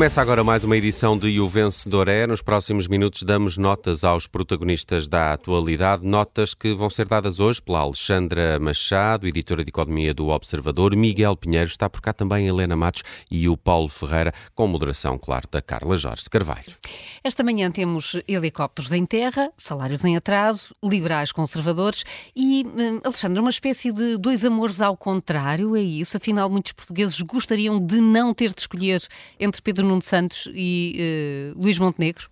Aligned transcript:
Começa 0.00 0.22
agora 0.22 0.42
mais 0.42 0.64
uma 0.64 0.78
edição 0.78 1.18
de 1.18 1.38
O 1.40 1.46
Vencedor 1.46 2.08
é. 2.08 2.26
Nos 2.26 2.40
próximos 2.40 2.88
minutos 2.88 3.22
damos 3.22 3.58
notas 3.58 4.02
aos 4.02 4.26
protagonistas 4.26 5.06
da 5.06 5.34
atualidade, 5.34 6.06
notas 6.06 6.54
que 6.54 6.72
vão 6.72 6.88
ser 6.88 7.06
dadas 7.06 7.38
hoje 7.38 7.60
pela 7.60 7.80
Alexandra 7.80 8.58
Machado, 8.58 9.28
editora 9.28 9.62
de 9.62 9.68
Economia 9.68 10.14
do 10.14 10.28
Observador, 10.28 10.96
Miguel 10.96 11.36
Pinheiro, 11.36 11.68
está 11.68 11.86
por 11.86 12.00
cá 12.00 12.14
também 12.14 12.48
Helena 12.48 12.74
Matos 12.74 13.02
e 13.30 13.46
o 13.46 13.58
Paulo 13.58 13.90
Ferreira, 13.90 14.32
com 14.54 14.66
moderação, 14.66 15.18
claro, 15.18 15.46
da 15.50 15.60
Carla 15.60 15.98
Jorge 15.98 16.30
Carvalho. 16.30 16.78
Esta 17.22 17.44
manhã 17.44 17.70
temos 17.70 18.16
helicópteros 18.26 18.92
em 18.92 19.04
terra, 19.04 19.52
salários 19.58 20.02
em 20.02 20.16
atraso, 20.16 20.74
liberais 20.82 21.30
conservadores 21.30 22.04
e, 22.34 22.64
hum, 22.64 23.00
Alexandre, 23.04 23.38
uma 23.38 23.50
espécie 23.50 23.92
de 23.92 24.16
dois 24.16 24.46
amores 24.46 24.80
ao 24.80 24.96
contrário, 24.96 25.76
é 25.76 25.82
isso? 25.82 26.16
Afinal, 26.16 26.48
muitos 26.48 26.72
portugueses 26.72 27.20
gostariam 27.20 27.78
de 27.78 28.00
não 28.00 28.32
ter 28.32 28.54
de 28.54 28.62
escolher 28.62 29.06
entre 29.38 29.60
Pedro 29.60 29.89
Nuno 29.90 30.02
Santos 30.02 30.48
e 30.54 31.52
uh, 31.56 31.60
Luís 31.60 31.78
Montenegro? 31.78 32.28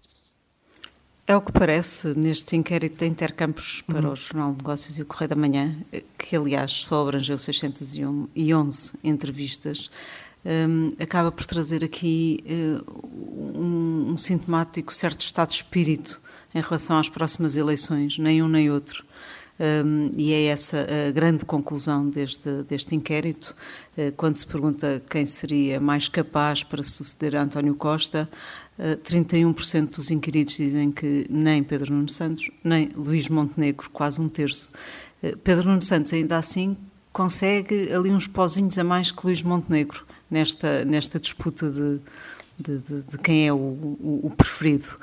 É 1.26 1.36
o 1.36 1.42
que 1.42 1.52
parece 1.52 2.16
neste 2.16 2.56
inquérito 2.56 3.00
de 3.00 3.06
intercampos 3.06 3.82
para 3.82 4.06
uhum. 4.06 4.12
o 4.12 4.16
Jornal 4.16 4.52
de 4.52 4.58
Negócios 4.58 4.96
e 4.96 5.02
o 5.02 5.04
Correio 5.04 5.28
da 5.28 5.36
Manhã, 5.36 5.76
que 6.16 6.34
aliás 6.34 6.72
só 6.72 7.02
abrangeu 7.02 7.36
611 7.36 8.92
entrevistas, 9.04 9.90
um, 10.44 10.92
acaba 10.98 11.30
por 11.30 11.44
trazer 11.44 11.84
aqui 11.84 12.42
uh, 12.46 13.60
um, 13.60 14.12
um 14.12 14.16
sintomático 14.16 14.94
certo 14.94 15.20
estado 15.20 15.48
de 15.48 15.56
espírito 15.56 16.18
em 16.54 16.62
relação 16.62 16.96
às 16.96 17.08
próximas 17.08 17.56
eleições, 17.56 18.16
nem 18.16 18.42
um 18.42 18.48
nem 18.48 18.70
outro. 18.70 19.04
Um, 19.58 20.12
e 20.16 20.32
é 20.32 20.44
essa 20.46 20.86
a 21.08 21.10
grande 21.10 21.44
conclusão 21.44 22.08
deste, 22.08 22.62
deste 22.68 22.94
inquérito, 22.94 23.56
uh, 23.96 24.12
quando 24.16 24.36
se 24.36 24.46
pergunta 24.46 25.02
quem 25.10 25.26
seria 25.26 25.80
mais 25.80 26.08
capaz 26.08 26.62
para 26.62 26.82
suceder 26.82 27.34
a 27.34 27.42
António 27.42 27.74
Costa, 27.74 28.28
uh, 28.78 28.82
eh, 28.82 28.96
31% 28.96 29.96
dos 29.96 30.12
inquiridos 30.12 30.56
dizem 30.56 30.92
que 30.92 31.26
nem 31.28 31.64
Pedro 31.64 31.92
Nuno 31.92 32.08
Santos, 32.08 32.48
nem 32.62 32.88
Luís 32.94 33.28
Montenegro, 33.28 33.90
quase 33.90 34.20
um 34.20 34.28
terço. 34.28 34.70
Uh, 35.20 35.36
Pedro 35.38 35.68
Nuno 35.68 35.82
Santos, 35.82 36.12
ainda 36.12 36.36
assim, 36.36 36.76
consegue 37.12 37.92
ali 37.92 38.10
uns 38.10 38.28
pozinhos 38.28 38.78
a 38.78 38.84
mais 38.84 39.10
que 39.10 39.26
Luís 39.26 39.42
Montenegro 39.42 40.06
nesta, 40.30 40.84
nesta 40.84 41.18
disputa 41.18 41.68
de, 41.68 42.00
de, 42.56 42.78
de, 42.78 43.02
de 43.02 43.18
quem 43.18 43.48
é 43.48 43.52
o, 43.52 43.56
o, 43.56 44.20
o 44.22 44.30
preferido. 44.30 44.98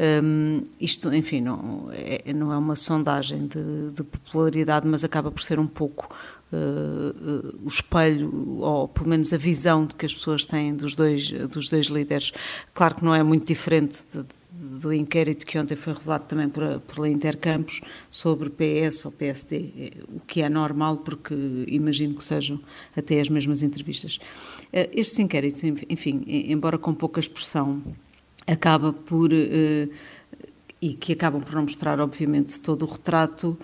Um, 0.00 0.62
isto, 0.80 1.12
enfim, 1.12 1.42
não 1.42 1.90
é, 1.92 2.32
não 2.32 2.50
é 2.50 2.56
uma 2.56 2.74
sondagem 2.74 3.46
de, 3.46 3.90
de, 3.92 4.02
popularidade, 4.02 4.88
mas 4.88 5.04
acaba 5.04 5.30
por 5.30 5.42
ser 5.42 5.58
um 5.58 5.66
pouco 5.66 6.08
uh, 6.50 6.56
uh, 6.56 7.60
o 7.62 7.68
espelho, 7.68 8.60
ou 8.60 8.88
pelo 8.88 9.10
menos 9.10 9.30
a 9.34 9.36
visão 9.36 9.86
que 9.86 10.06
as 10.06 10.14
pessoas 10.14 10.46
têm 10.46 10.74
dos 10.74 10.94
dois, 10.94 11.30
dos 11.30 11.68
dois 11.68 11.86
líderes. 11.86 12.32
Claro 12.72 12.94
que 12.94 13.04
não 13.04 13.14
é 13.14 13.22
muito 13.22 13.46
diferente 13.46 14.02
de, 14.10 14.24
do 14.50 14.90
inquérito 14.90 15.44
que 15.44 15.58
ontem 15.58 15.76
foi 15.76 15.92
revelado 15.92 16.24
também 16.24 16.48
por, 16.48 16.80
por 16.80 17.06
Intercampos 17.06 17.82
sobre 18.08 18.48
PS 18.48 19.04
ou 19.04 19.12
PSD, 19.12 19.92
o 20.08 20.20
que 20.20 20.40
é 20.40 20.48
normal 20.48 20.96
porque 20.96 21.34
imagino 21.68 22.14
que 22.14 22.24
sejam 22.24 22.58
até 22.96 23.20
as 23.20 23.28
mesmas 23.28 23.62
entrevistas. 23.62 24.16
Uh, 24.72 24.88
estes 24.94 25.18
inquéritos, 25.18 25.62
enfim, 25.62 26.24
embora 26.26 26.78
com 26.78 26.94
pouca 26.94 27.20
expressão, 27.20 27.82
acaba 28.50 28.92
por. 28.92 29.30
Uh, 29.32 29.90
e 30.82 30.94
que 30.94 31.12
acabam 31.12 31.42
por 31.42 31.54
não 31.54 31.62
mostrar, 31.62 32.00
obviamente, 32.00 32.58
todo 32.58 32.86
o 32.86 32.90
retrato, 32.90 33.58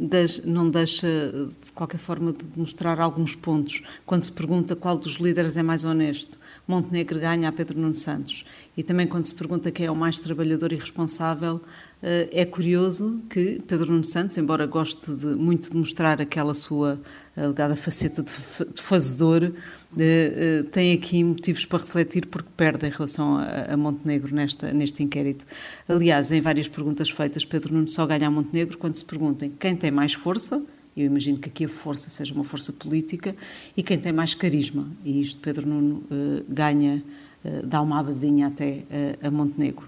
das, 0.00 0.44
não 0.44 0.68
deixa, 0.68 1.06
de 1.06 1.70
qualquer 1.72 1.98
forma, 1.98 2.32
de 2.32 2.44
mostrar 2.56 2.98
alguns 2.98 3.36
pontos. 3.36 3.82
Quando 4.04 4.24
se 4.24 4.32
pergunta 4.32 4.74
qual 4.74 4.98
dos 4.98 5.14
líderes 5.14 5.56
é 5.56 5.62
mais 5.62 5.84
honesto, 5.84 6.40
Montenegro 6.66 7.20
ganha 7.20 7.48
a 7.48 7.52
Pedro 7.52 7.78
Nuno 7.78 7.94
Santos. 7.94 8.44
E 8.76 8.82
também 8.82 9.06
quando 9.06 9.26
se 9.26 9.34
pergunta 9.34 9.70
quem 9.70 9.86
é 9.86 9.90
o 9.90 9.96
mais 9.96 10.18
trabalhador 10.18 10.72
e 10.72 10.76
responsável, 10.76 11.60
eh, 12.02 12.28
é 12.32 12.44
curioso 12.44 13.22
que 13.30 13.62
Pedro 13.66 13.92
Nuno 13.92 14.04
Santos, 14.04 14.36
embora 14.38 14.66
goste 14.66 15.14
de, 15.14 15.26
muito 15.26 15.70
de 15.70 15.76
mostrar 15.76 16.20
aquela 16.20 16.54
sua 16.54 17.00
alegada 17.36 17.76
faceta 17.76 18.22
de, 18.22 18.32
de 18.72 18.82
fazedor, 18.82 19.52
eh, 19.96 20.60
eh, 20.60 20.62
tem 20.70 20.92
aqui 20.92 21.24
motivos 21.24 21.64
para 21.64 21.78
refletir 21.78 22.26
porque 22.26 22.48
perde 22.56 22.86
em 22.86 22.90
relação 22.90 23.38
a, 23.38 23.72
a 23.72 23.76
Montenegro 23.76 24.34
nesta, 24.34 24.72
neste 24.72 25.02
inquérito. 25.02 25.46
Aliás, 25.88 26.30
em 26.30 26.40
várias 26.40 26.68
perguntas 26.68 27.08
feitas, 27.08 27.44
Pedro 27.44 27.72
Nuno 27.72 27.88
só 27.88 28.06
ganha 28.06 28.26
a 28.26 28.30
Montenegro 28.30 28.76
quando 28.76 28.96
se 28.96 29.04
perguntem 29.04 29.50
quem 29.58 29.74
tem 29.76 29.90
mais 29.90 30.12
força, 30.12 30.62
eu 30.96 31.06
imagino 31.06 31.38
que 31.38 31.48
aqui 31.48 31.64
a 31.64 31.68
força 31.68 32.10
seja 32.10 32.34
uma 32.34 32.44
força 32.44 32.72
política 32.72 33.34
e 33.76 33.82
quem 33.82 33.98
tem 33.98 34.12
mais 34.12 34.34
carisma. 34.34 34.86
E 35.04 35.20
isto 35.20 35.40
Pedro 35.40 35.66
Nuno 35.66 36.04
uh, 36.10 36.44
ganha, 36.48 37.02
uh, 37.44 37.64
dá 37.64 37.80
uma 37.80 38.00
abadinha 38.00 38.48
até 38.48 38.82
a 39.22 39.30
Montenegro. 39.30 39.86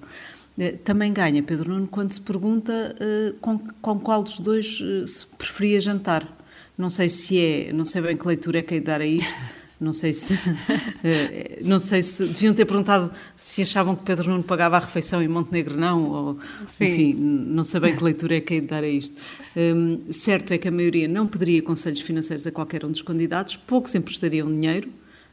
Também 0.84 1.12
ganha 1.12 1.42
Pedro 1.42 1.70
Nuno 1.70 1.88
quando 1.88 2.12
se 2.12 2.20
pergunta 2.20 2.94
com, 3.40 3.58
com 3.58 3.98
qual 3.98 4.22
dos 4.22 4.38
dois 4.38 4.78
se 5.06 5.26
preferia 5.38 5.80
jantar. 5.80 6.28
Não 6.76 6.90
sei 6.90 7.08
se 7.08 7.38
é, 7.38 7.72
não 7.72 7.84
sei 7.84 8.02
bem 8.02 8.16
que 8.16 8.26
leitura 8.26 8.58
é 8.58 8.62
que 8.62 8.74
é 8.74 8.80
dar 8.80 9.00
a 9.00 9.06
isto, 9.06 9.34
não 9.80 9.94
sei 9.94 10.12
se 10.12 10.34
eh, 11.02 11.60
não 11.64 11.80
sei 11.80 12.02
se 12.02 12.26
deviam 12.26 12.52
ter 12.52 12.66
perguntado 12.66 13.10
se 13.34 13.62
achavam 13.62 13.96
que 13.96 14.04
Pedro 14.04 14.30
Nuno 14.30 14.44
pagava 14.44 14.76
a 14.76 14.80
refeição 14.80 15.22
e 15.22 15.26
Montenegro 15.26 15.76
não, 15.76 16.10
ou 16.10 16.38
Sim. 16.76 16.84
enfim, 16.84 17.14
não 17.14 17.64
sei 17.64 17.80
bem 17.80 17.96
que 17.96 18.04
leitura 18.04 18.36
é 18.36 18.40
que 18.40 18.54
é 18.54 18.60
de 18.60 18.66
dar 18.66 18.84
a 18.84 18.88
isto. 18.88 19.20
Um, 19.56 20.12
certo 20.12 20.52
é 20.52 20.58
que 20.58 20.68
a 20.68 20.70
maioria 20.70 21.08
não 21.08 21.26
pediria 21.26 21.62
conselhos 21.62 22.00
financeiros 22.00 22.46
a 22.46 22.52
qualquer 22.52 22.84
um 22.84 22.90
dos 22.90 23.02
candidatos, 23.02 23.56
poucos 23.56 23.94
emprestariam 23.94 24.46
dinheiro, 24.46 24.90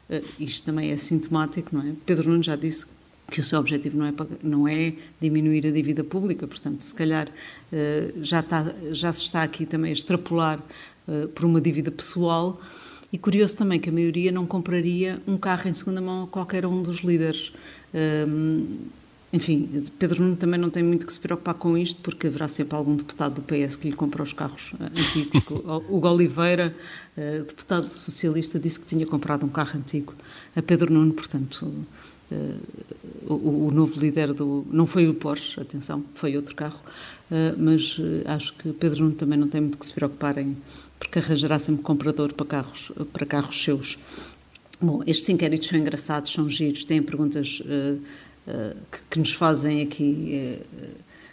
uh, 0.08 0.24
isto 0.40 0.64
também 0.64 0.90
é 0.90 0.96
sintomático, 0.96 1.76
não 1.76 1.82
é? 1.82 1.92
Pedro 2.06 2.30
Nuno 2.30 2.42
já 2.42 2.56
disse 2.56 2.86
que 3.30 3.40
o 3.40 3.44
seu 3.44 3.58
objetivo 3.58 3.98
não 3.98 4.06
é, 4.06 4.14
não 4.42 4.68
é 4.68 4.94
diminuir 5.20 5.66
a 5.66 5.70
dívida 5.70 6.02
pública, 6.02 6.48
portanto, 6.48 6.80
se 6.80 6.94
calhar 6.94 7.28
uh, 7.28 8.24
já, 8.24 8.40
está, 8.40 8.74
já 8.92 9.12
se 9.12 9.24
está 9.24 9.42
aqui 9.42 9.66
também 9.66 9.90
a 9.90 9.92
extrapolar 9.92 10.58
uh, 11.06 11.28
por 11.28 11.44
uma 11.44 11.60
dívida 11.60 11.90
pessoal. 11.90 12.58
E 13.12 13.16
curioso 13.16 13.56
também 13.56 13.80
que 13.80 13.88
a 13.88 13.92
maioria 13.92 14.30
não 14.30 14.46
compraria 14.46 15.20
um 15.26 15.36
carro 15.38 15.68
em 15.68 15.72
segunda 15.72 16.00
mão 16.00 16.24
a 16.24 16.26
qualquer 16.26 16.66
um 16.66 16.82
dos 16.82 16.98
líderes. 16.98 17.52
Um, 17.94 18.66
enfim, 19.30 19.68
Pedro 19.98 20.22
Nuno 20.22 20.36
também 20.36 20.58
não 20.58 20.70
tem 20.70 20.82
muito 20.82 21.06
que 21.06 21.12
se 21.12 21.18
preocupar 21.18 21.54
com 21.54 21.76
isto, 21.76 22.00
porque 22.00 22.26
haverá 22.26 22.48
sempre 22.48 22.74
algum 22.74 22.96
deputado 22.96 23.34
do 23.34 23.42
PS 23.42 23.76
que 23.76 23.88
lhe 23.90 23.96
compra 23.96 24.22
os 24.22 24.32
carros 24.32 24.72
eh, 24.80 24.84
antigos. 24.84 25.42
o 25.88 26.06
Oliveira, 26.06 26.74
uh, 27.16 27.44
deputado 27.44 27.88
socialista, 27.90 28.58
disse 28.58 28.80
que 28.80 28.86
tinha 28.86 29.06
comprado 29.06 29.44
um 29.44 29.50
carro 29.50 29.78
antigo 29.78 30.14
a 30.56 30.62
Pedro 30.62 30.90
Nuno, 30.92 31.12
portanto, 31.12 31.70
uh, 32.32 33.34
o, 33.34 33.70
novo 33.70 34.00
líder 34.00 34.32
do. 34.32 34.66
Não 34.70 34.86
foi 34.86 35.06
o 35.08 35.12
Porsche, 35.12 35.60
atenção, 35.60 36.02
foi 36.14 36.34
outro 36.34 36.54
carro, 36.54 36.80
mas 37.58 37.98
acho 38.24 38.54
que 38.54 38.72
Pedro 38.72 39.04
Nuno 39.04 39.14
também 39.14 39.38
não 39.38 39.48
tem 39.48 39.60
muito 39.60 39.76
que 39.76 39.84
se 39.84 39.92
preocupar 39.92 40.38
em 40.38 40.56
porque 40.98 41.18
arranjará 41.18 41.58
sempre 41.58 41.82
comprador 41.82 42.32
para 42.32 42.46
carros, 42.46 42.92
para 43.12 43.26
carros 43.26 43.62
seus. 43.62 43.98
Bom, 44.80 45.02
estes 45.06 45.28
inquéritos 45.28 45.68
são 45.68 45.78
engraçados, 45.78 46.32
são 46.32 46.48
giros, 46.48 46.84
têm 46.84 47.02
perguntas 47.02 47.60
uh, 47.60 47.94
uh, 47.96 48.76
que, 48.90 48.98
que, 49.10 49.18
nos 49.18 49.32
fazem 49.32 49.82
aqui 49.82 50.60
uh, 50.62 50.88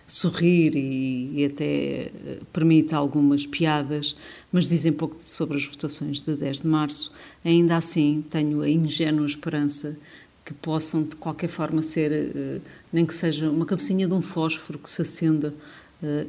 sorrir 0.07 0.75
e, 0.75 1.41
e 1.41 1.45
até 1.45 2.11
permite 2.51 2.95
algumas 2.95 3.45
piadas, 3.45 4.15
mas 4.51 4.67
dizem 4.67 4.91
pouco 4.91 5.17
sobre 5.19 5.57
as 5.57 5.65
votações 5.65 6.23
de 6.23 6.35
10 6.35 6.61
de 6.61 6.67
março. 6.67 7.11
Ainda 7.43 7.77
assim, 7.77 8.23
tenho 8.29 8.61
a 8.61 8.69
ingênua 8.69 9.25
esperança 9.27 9.97
que 10.43 10.53
possam, 10.53 11.03
de 11.03 11.15
qualquer 11.15 11.47
forma, 11.47 11.81
ser, 11.81 12.61
nem 12.93 13.03
que 13.03 13.13
seja 13.13 13.49
uma 13.49 13.65
cabecinha 13.65 14.07
de 14.07 14.13
um 14.13 14.21
fósforo 14.21 14.77
que 14.77 14.89
se 14.89 15.01
acenda 15.01 15.55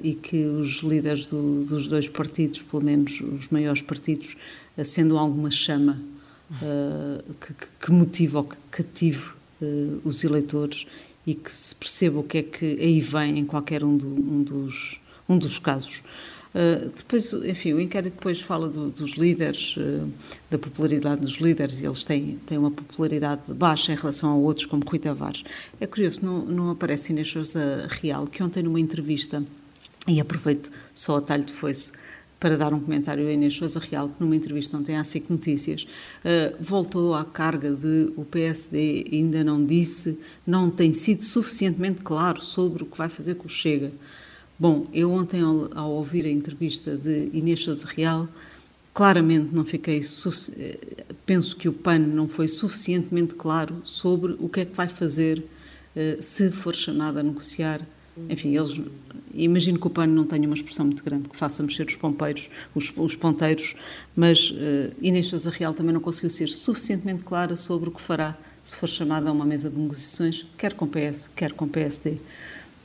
e 0.03 0.15
que 0.15 0.45
os 0.47 0.79
líderes 0.83 1.27
do, 1.27 1.65
dos 1.65 1.89
dois 1.89 2.09
partidos, 2.09 2.63
pelo 2.63 2.83
menos 2.83 3.21
os 3.21 3.49
maiores 3.49 3.83
partidos, 3.83 4.37
acendam 4.77 5.19
alguma 5.19 5.51
chama 5.51 6.01
uh, 6.51 7.35
que, 7.35 7.55
que 7.81 7.93
motive 7.93 8.37
ou 8.37 8.45
que 8.45 8.57
cative 8.71 9.31
uh, 9.61 10.01
os 10.05 10.23
eleitores 10.25 10.87
e 11.27 11.35
que 11.35 11.51
se 11.51 11.75
perceba 11.75 12.21
o 12.21 12.23
que 12.23 12.39
é 12.39 12.43
que 12.43 12.65
aí 12.65 13.01
vem 13.01 13.41
em 13.41 13.45
qualquer 13.45 13.83
um, 13.83 13.97
do, 13.97 14.07
um, 14.07 14.43
dos, 14.43 15.01
um 15.29 15.39
dos 15.39 15.59
casos. 15.59 16.03
Uh, 16.57 16.91
depois, 16.97 17.35
enfim, 17.35 17.75
o 17.75 17.81
inquérito 17.81 18.15
depois 18.15 18.41
fala 18.41 18.67
do, 18.67 18.89
dos 18.89 19.13
líderes, 19.13 19.77
uh, 19.77 20.11
da 20.51 20.59
popularidade 20.59 21.21
dos 21.21 21.35
líderes, 21.35 21.81
e 21.81 21.85
eles 21.85 22.03
têm, 22.03 22.39
têm 22.47 22.57
uma 22.57 22.71
popularidade 22.71 23.43
baixa 23.53 23.93
em 23.93 23.95
relação 23.95 24.31
a 24.31 24.35
outros, 24.35 24.65
como 24.65 24.83
Rui 24.89 24.99
Tavares. 24.99 25.45
É 25.79 25.87
curioso, 25.87 26.25
não, 26.25 26.47
não 26.47 26.71
aparece 26.71 27.13
Inês 27.13 27.29
Sousa 27.29 27.87
Real, 28.01 28.27
que 28.27 28.43
ontem 28.43 28.63
numa 28.63 28.81
entrevista, 28.81 29.45
e 30.09 30.19
aproveito 30.19 30.73
só 30.95 31.17
o 31.17 31.21
talho 31.21 31.45
de 31.45 31.53
foice 31.53 31.93
para 32.41 32.57
dar 32.57 32.73
um 32.73 32.81
comentário 32.81 33.29
a 33.29 33.33
Inês 33.33 33.55
Sousa 33.55 33.79
Real, 33.79 34.09
que 34.09 34.15
numa 34.19 34.35
entrevista 34.35 34.79
ontem 34.79 34.97
à 34.97 35.05
SIC 35.05 35.29
Notícias, 35.29 35.87
uh, 36.25 36.57
voltou 36.59 37.15
à 37.15 37.23
carga 37.23 37.75
de 37.75 38.15
o 38.17 38.25
PSD 38.25 39.05
ainda 39.13 39.45
não 39.45 39.63
disse, 39.63 40.19
não 40.47 40.71
tem 40.71 40.95
sido 40.95 41.23
suficientemente 41.23 42.01
claro 42.01 42.41
sobre 42.41 42.83
o 42.83 42.87
que 42.87 42.97
vai 42.97 43.11
fazer 43.11 43.35
com 43.35 43.47
o 43.47 43.51
Chega. 43.51 43.93
Bom, 44.59 44.87
eu 44.93 45.11
ontem, 45.11 45.43
ao, 45.43 45.69
ao 45.79 45.91
ouvir 45.91 46.25
a 46.25 46.31
entrevista 46.31 46.97
de 46.97 47.29
Inês 47.33 47.63
Sousa 47.63 47.87
Real, 47.87 48.27
claramente 48.95 49.55
não 49.55 49.67
fiquei. 49.67 50.01
Penso 51.27 51.57
que 51.57 51.69
o 51.69 51.73
PAN 51.73 51.99
não 51.99 52.27
foi 52.27 52.49
suficientemente 52.49 53.35
claro 53.35 53.83
sobre 53.85 54.33
o 54.39 54.49
que 54.49 54.61
é 54.61 54.65
que 54.65 54.75
vai 54.75 54.89
fazer 54.89 55.45
uh, 55.95 56.23
se 56.23 56.51
for 56.51 56.75
chamado 56.75 57.19
a 57.19 57.23
negociar. 57.23 57.87
Enfim, 58.31 58.57
eles. 58.57 58.81
Imagino 59.35 59.79
que 59.79 59.87
o 59.87 59.91
PAN 59.91 60.07
não 60.07 60.25
tenha 60.25 60.47
uma 60.47 60.55
expressão 60.55 60.87
muito 60.87 61.05
grande 61.05 61.29
que 61.29 61.37
faça 61.37 61.63
mexer 61.63 61.87
os 61.87 61.97
pompeiros, 61.97 62.49
os, 62.75 62.91
os 62.97 63.15
ponteiros, 63.15 63.75
mas 64.17 64.51
uh, 64.51 64.97
Inês 65.03 65.27
Sousa 65.27 65.51
Real 65.51 65.75
também 65.75 65.93
não 65.93 66.01
conseguiu 66.01 66.31
ser 66.31 66.49
suficientemente 66.49 67.25
clara 67.25 67.57
sobre 67.57 67.91
o 67.91 67.93
que 67.93 68.01
fará 68.01 68.39
se 68.67 68.77
for 68.77 68.89
chamada 68.89 69.31
a 69.31 69.33
uma 69.33 69.45
mesa 69.45 69.71
de 69.71 69.79
negociações, 69.79 70.45
quer 70.59 70.73
com 70.73 70.89
PS, 70.89 71.31
quer 71.37 71.53
com 71.53 71.69
PSD. 71.69 72.19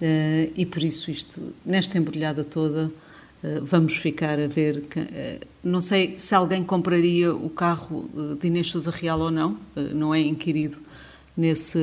Uh, 0.01 0.51
e 0.55 0.65
por 0.65 0.81
isso, 0.81 1.11
isto, 1.11 1.53
nesta 1.63 1.97
embrulhada 1.97 2.43
toda, 2.43 2.91
eh, 3.43 3.59
vamos 3.63 3.95
ficar 3.95 4.39
a 4.39 4.47
ver. 4.47 4.83
Eh, 4.95 5.39
não 5.63 5.81
sei 5.81 6.15
se 6.17 6.35
alguém 6.35 6.63
compraria 6.63 7.33
o 7.33 7.49
carro 7.49 8.09
eh, 8.15 8.35
de 8.39 8.47
Inês 8.47 8.67
Sousa 8.67 8.91
Real 8.91 9.19
ou 9.19 9.31
não, 9.31 9.57
não 9.93 10.13
é 10.13 10.19
inquirido 10.19 10.77
nesse, 11.35 11.79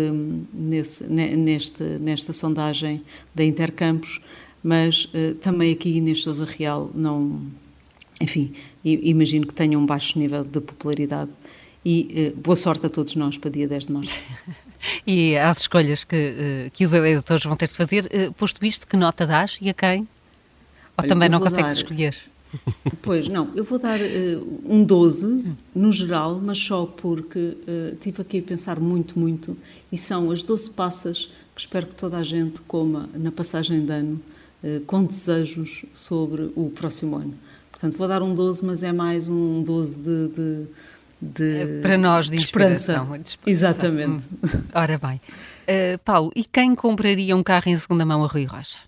nesse, 0.52 1.04
neste, 1.04 1.82
nesta 1.82 2.32
sondagem 2.32 3.00
da 3.34 3.44
Intercampos, 3.44 4.20
mas 4.62 5.08
também 5.40 5.72
aqui 5.72 5.96
Inês 5.96 6.22
Sousa 6.22 6.44
Real 6.44 6.90
não. 6.94 7.42
Enfim, 8.20 8.52
imagino 8.84 9.46
que 9.46 9.54
tenha 9.54 9.78
um 9.78 9.86
baixo 9.86 10.18
nível 10.18 10.44
de 10.44 10.60
popularidade 10.60 11.30
e 11.84 12.34
boa 12.36 12.56
sorte 12.56 12.84
a 12.86 12.88
todos 12.88 13.14
nós 13.14 13.38
para 13.38 13.50
dia 13.50 13.68
10 13.68 13.86
de 13.86 13.92
março. 13.92 14.12
e 15.06 15.36
às 15.36 15.60
escolhas 15.60 16.04
que, 16.04 16.70
que 16.72 16.84
os 16.84 16.92
eleitores 16.92 17.44
vão 17.44 17.56
ter 17.56 17.68
de 17.68 17.74
fazer, 17.74 18.32
posto 18.36 18.64
isto, 18.64 18.86
que 18.86 18.96
nota 18.96 19.26
dás 19.26 19.58
e 19.60 19.68
a 19.68 19.74
quem? 19.74 20.00
Ou 20.00 20.06
Olha, 20.98 21.08
também 21.08 21.28
não 21.28 21.40
consegues 21.40 21.64
dar... 21.64 21.72
escolher? 21.72 22.16
Pois, 23.02 23.28
não, 23.28 23.50
eu 23.54 23.64
vou 23.64 23.78
dar 23.78 24.00
uh, 24.00 24.60
um 24.64 24.84
12 24.84 25.54
no 25.74 25.92
geral, 25.92 26.40
mas 26.42 26.58
só 26.58 26.86
porque 26.86 27.38
uh, 27.38 27.96
tive 28.00 28.22
aqui 28.22 28.38
a 28.38 28.42
pensar 28.42 28.80
muito, 28.80 29.18
muito, 29.18 29.56
e 29.92 29.98
são 29.98 30.30
as 30.30 30.42
12 30.42 30.70
passas 30.70 31.30
que 31.54 31.60
espero 31.60 31.86
que 31.86 31.94
toda 31.94 32.16
a 32.16 32.22
gente 32.22 32.60
coma 32.62 33.08
na 33.14 33.30
passagem 33.30 33.84
de 33.84 33.92
ano, 33.92 34.20
uh, 34.62 34.80
com 34.86 35.04
desejos 35.04 35.84
sobre 35.92 36.50
o 36.56 36.70
próximo 36.74 37.16
ano. 37.16 37.34
Portanto, 37.70 37.96
vou 37.96 38.08
dar 38.08 38.22
um 38.22 38.34
12, 38.34 38.64
mas 38.64 38.82
é 38.82 38.92
mais 38.92 39.28
um 39.28 39.62
12 39.62 39.98
de. 39.98 40.28
de, 40.28 40.66
de 41.20 41.80
Para 41.82 41.98
nós, 41.98 42.26
de, 42.26 42.36
de 42.36 42.42
esperança. 42.42 42.94
de 42.94 43.28
esperança. 43.28 43.38
Exatamente. 43.46 44.24
Hum. 44.42 44.62
Ora 44.74 44.98
bem. 44.98 45.20
Paulo, 46.04 46.32
e 46.34 46.44
quem 46.44 46.74
compraria 46.74 47.36
um 47.36 47.42
carro 47.42 47.68
em 47.68 47.76
segunda 47.76 48.06
mão 48.06 48.24
a 48.24 48.26
Rui 48.26 48.44
Rocha? 48.46 48.78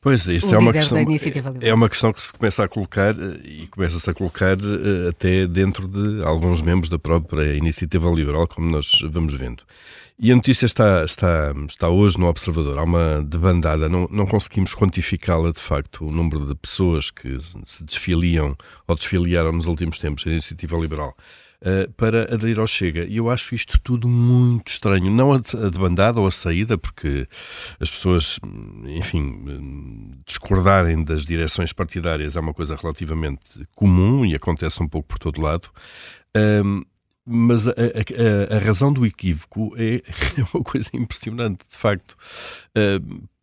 Pois, 0.00 0.26
isso 0.26 0.52
é 0.52 0.58
uma, 0.58 0.72
questão, 0.72 0.98
é, 0.98 1.68
é 1.68 1.74
uma 1.74 1.88
questão 1.88 2.12
que 2.12 2.20
se 2.20 2.32
começa 2.32 2.64
a 2.64 2.68
colocar 2.68 3.14
eh, 3.14 3.40
e 3.44 3.66
começa-se 3.68 4.10
a 4.10 4.12
colocar 4.12 4.56
eh, 4.58 5.08
até 5.08 5.46
dentro 5.46 5.86
de 5.86 6.24
alguns 6.24 6.60
membros 6.60 6.88
da 6.88 6.98
própria 6.98 7.54
Iniciativa 7.54 8.10
Liberal, 8.10 8.48
como 8.48 8.68
nós 8.68 8.90
vamos 9.08 9.34
vendo. 9.34 9.62
E 10.18 10.32
a 10.32 10.34
notícia 10.34 10.66
está, 10.66 11.04
está, 11.04 11.52
está 11.68 11.88
hoje 11.88 12.18
no 12.18 12.26
Observador. 12.26 12.78
Há 12.78 12.82
uma 12.82 13.22
debandada, 13.22 13.88
não, 13.88 14.08
não 14.10 14.26
conseguimos 14.26 14.74
quantificá-la 14.74 15.52
de 15.52 15.60
facto, 15.60 16.06
o 16.06 16.10
número 16.10 16.46
de 16.46 16.54
pessoas 16.56 17.10
que 17.10 17.38
se 17.64 17.84
desfiliam 17.84 18.56
ou 18.88 18.96
desfiliaram 18.96 19.52
nos 19.52 19.66
últimos 19.66 19.98
tempos 19.98 20.24
da 20.24 20.32
Iniciativa 20.32 20.76
Liberal 20.76 21.16
uh, 21.62 21.90
para 21.92 22.32
aderir 22.34 22.58
ao 22.58 22.66
Chega. 22.66 23.04
E 23.04 23.16
eu 23.16 23.30
acho 23.30 23.54
isto 23.54 23.78
tudo 23.80 24.06
muito 24.06 24.72
estranho. 24.72 25.10
Não 25.10 25.32
a, 25.32 25.36
a 25.36 25.68
debandada 25.70 26.20
ou 26.20 26.26
a 26.26 26.32
saída, 26.32 26.76
porque 26.76 27.26
as 27.80 27.90
pessoas, 27.90 28.38
enfim, 28.84 30.20
discordarem 30.26 31.02
das 31.02 31.24
direções 31.24 31.72
partidárias 31.72 32.36
é 32.36 32.40
uma 32.40 32.54
coisa 32.54 32.76
relativamente 32.76 33.66
comum 33.74 34.24
e 34.26 34.34
acontece 34.34 34.82
um 34.82 34.88
pouco 34.88 35.08
por 35.08 35.18
todo 35.18 35.40
lado. 35.40 35.68
Um, 36.36 36.82
mas 37.24 37.68
a, 37.68 37.72
a, 37.72 38.56
a, 38.56 38.58
razão 38.58 38.92
do 38.92 39.06
equívoco 39.06 39.72
é, 39.76 39.96
é, 40.36 40.44
uma 40.52 40.64
coisa 40.64 40.90
impressionante, 40.92 41.64
de 41.70 41.76
facto. 41.76 42.16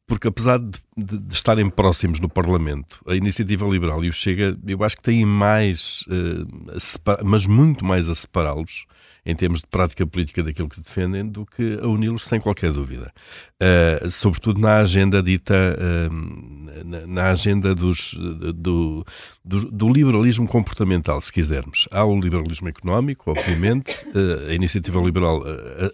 Porque 0.10 0.28
apesar 0.28 0.58
de, 0.58 0.80
de, 0.98 1.20
de, 1.20 1.34
estarem 1.34 1.70
próximos 1.70 2.20
no 2.20 2.28
Parlamento, 2.28 3.00
a 3.08 3.14
Iniciativa 3.14 3.64
Liberal 3.68 4.04
e 4.04 4.10
o 4.10 4.14
Chega, 4.14 4.58
eu 4.66 4.84
acho 4.84 4.98
que 4.98 5.04
têm 5.04 5.24
mais, 5.24 6.04
uh, 6.08 7.24
mas 7.24 7.46
muito 7.46 7.86
mais 7.86 8.10
a 8.10 8.16
separá-los 8.16 8.88
em 9.24 9.36
termos 9.36 9.62
de 9.62 9.68
prática 9.68 10.08
política 10.08 10.42
daquilo 10.42 10.68
que 10.68 10.82
defendem 10.82 11.28
do 11.28 11.46
que 11.46 11.78
a 11.80 11.86
uni-los 11.86 12.24
sem 12.24 12.40
qualquer 12.40 12.74
dúvida. 12.74 13.14
Uh, 13.62 14.10
sobretudo 14.10 14.60
na 14.60 14.78
agenda 14.78 15.22
dita, 15.22 15.54
uh, 15.54 16.84
na, 16.84 17.06
na, 17.06 17.30
agenda 17.30 17.76
dos, 17.76 18.16
do, 18.16 19.06
do, 19.46 19.72
do, 19.72 19.94
liberalismo 19.94 20.48
comportamental, 20.48 21.22
se 21.22 21.32
quisermos. 21.32 21.88
Há 21.92 22.04
o 22.04 22.20
liberalismo 22.20 22.68
económico, 22.68 23.30
obviamente, 23.30 24.08
a 24.50 24.54
Iniciativa 24.56 25.00
Liberal 25.00 25.44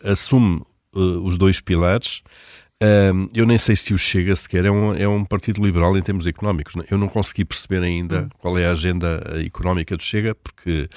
assume 0.05 0.61
os 0.93 1.37
dois 1.37 1.59
pilares, 1.59 2.23
um, 2.83 3.29
eu 3.33 3.45
nem 3.45 3.57
sei 3.57 3.75
se 3.75 3.93
o 3.93 3.97
Chega 3.97 4.35
sequer 4.35 4.65
é 4.65 4.71
um, 4.71 4.93
é 4.93 5.07
um 5.07 5.23
partido 5.23 5.63
liberal 5.63 5.97
em 5.97 6.01
termos 6.01 6.27
económicos. 6.27 6.75
Eu 6.89 6.97
não 6.97 7.07
consegui 7.07 7.45
perceber 7.45 7.83
ainda 7.83 8.23
hum. 8.23 8.29
qual 8.39 8.57
é 8.57 8.65
a 8.65 8.71
agenda 8.71 9.23
eh, 9.33 9.45
económica 9.45 9.95
do 9.95 10.03
Chega, 10.03 10.35
porque. 10.35 10.89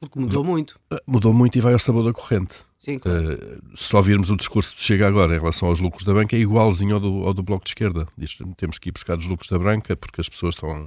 Porque 0.00 0.18
mudou 0.18 0.42
muito. 0.42 0.80
Eh, 0.92 1.02
mudou 1.06 1.32
muito 1.32 1.56
e 1.56 1.60
vai 1.60 1.72
ao 1.72 1.78
sabor 1.78 2.04
da 2.04 2.12
corrente. 2.12 2.56
Sim, 2.80 2.98
claro. 2.98 3.34
Uh, 3.34 3.76
se 3.76 3.94
ouvirmos 3.94 4.30
o 4.30 4.36
discurso 4.36 4.74
de 4.74 4.80
Chega 4.80 5.06
agora 5.06 5.36
em 5.36 5.38
relação 5.38 5.68
aos 5.68 5.80
lucros 5.80 6.02
da 6.02 6.14
banca, 6.14 6.34
é 6.34 6.38
igualzinho 6.38 6.94
ao 6.94 7.00
do, 7.00 7.26
ao 7.26 7.34
do 7.34 7.42
Bloco 7.42 7.62
de 7.62 7.72
Esquerda. 7.72 8.08
Diz, 8.16 8.38
temos 8.56 8.78
que 8.78 8.88
ir 8.88 8.92
buscar 8.92 9.18
os 9.18 9.26
lucros 9.26 9.50
da 9.50 9.58
banca 9.58 9.94
porque 9.94 10.22
as 10.22 10.30
pessoas 10.30 10.54
estão. 10.54 10.84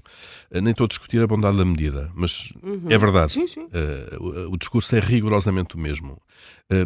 Uh, 0.51 0.59
nem 0.59 0.71
estou 0.71 0.85
a 0.85 0.87
discutir 0.87 1.21
a 1.21 1.27
bondade 1.27 1.55
da 1.55 1.63
medida, 1.63 2.11
mas 2.15 2.51
uhum. 2.63 2.87
é 2.89 2.97
verdade. 2.97 3.33
Sim, 3.33 3.45
sim. 3.45 3.65
Uh, 3.65 4.47
o, 4.47 4.53
o, 4.53 4.57
discurso 4.57 4.95
é 4.95 4.99
rigorosamente 4.99 5.75
o 5.75 5.79
mesmo. 5.79 6.19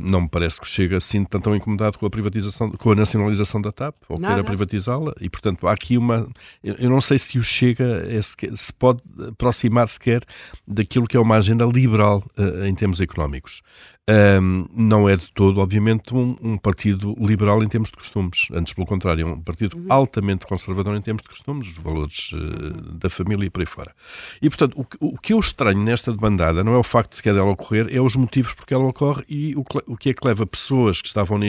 não 0.01 0.21
me 0.21 0.29
parece 0.29 0.59
que 0.59 0.67
Chega 0.67 0.97
assim 0.97 1.23
tão, 1.23 1.39
tão 1.39 1.55
incomodado 1.55 1.97
com 1.97 2.05
a 2.05 2.09
privatização, 2.09 2.71
com 2.71 2.91
a 2.91 2.95
nacionalização 2.95 3.61
da 3.61 3.71
TAP, 3.71 3.95
ou 4.09 4.19
queira 4.19 4.43
privatizá-la, 4.43 5.13
e 5.21 5.29
portanto 5.29 5.69
há 5.69 5.71
aqui 5.71 5.97
uma. 5.97 6.27
Eu 6.61 6.89
não 6.89 6.99
sei 6.99 7.17
se 7.17 7.39
o 7.39 7.43
Chega 7.43 8.05
é 8.09 8.21
sequer, 8.21 8.57
se 8.57 8.73
pode 8.73 9.01
aproximar 9.29 9.87
sequer 9.87 10.25
daquilo 10.67 11.07
que 11.07 11.15
é 11.15 11.19
uma 11.19 11.37
agenda 11.37 11.63
liberal 11.63 12.21
em 12.65 12.75
termos 12.75 12.99
económicos. 12.99 13.61
Um, 14.09 14.65
não 14.73 15.09
é 15.09 15.17
de 15.17 15.29
todo, 15.33 15.59
obviamente, 15.59 16.15
um, 16.15 16.33
um, 16.41 16.57
partido 16.57 17.13
liberal 17.19 17.61
em 17.61 17.67
termos 17.67 17.89
de 17.89 17.97
costumes. 17.97 18.47
Antes, 18.53 18.73
pelo 18.73 18.87
contrário, 18.87 19.27
é 19.27 19.29
um 19.29 19.41
partido 19.41 19.77
uhum. 19.77 19.85
altamente 19.89 20.47
conservador 20.47 20.95
em 20.95 21.01
termos 21.01 21.21
de 21.23 21.27
costumes, 21.29 21.75
valores 21.77 22.31
uh, 22.31 22.93
da 22.93 23.09
família 23.09 23.45
e 23.45 23.49
por 23.49 23.59
aí 23.59 23.65
fora. 23.65 23.93
E, 24.41 24.49
portanto, 24.49 24.79
o, 24.79 25.07
o, 25.07 25.17
que 25.17 25.33
eu 25.33 25.39
estranho 25.39 25.83
nesta 25.83 26.13
demandada 26.13 26.63
não 26.63 26.73
é 26.73 26.77
o 26.77 26.83
facto 26.83 27.11
de 27.11 27.17
sequer 27.17 27.33
dela 27.33 27.51
ocorrer, 27.51 27.87
é 27.91 27.99
os 27.99 28.15
motivos 28.15 28.53
porque 28.53 28.73
ela 28.73 28.85
ocorre 28.85 29.25
e 29.27 29.53
o, 29.57 29.65
o 29.85 29.97
que 29.97 30.11
é 30.11 30.13
que 30.13 30.25
leva 30.25 30.47
pessoas 30.47 31.01
que 31.01 31.07
estavam 31.09 31.37
na 31.37 31.47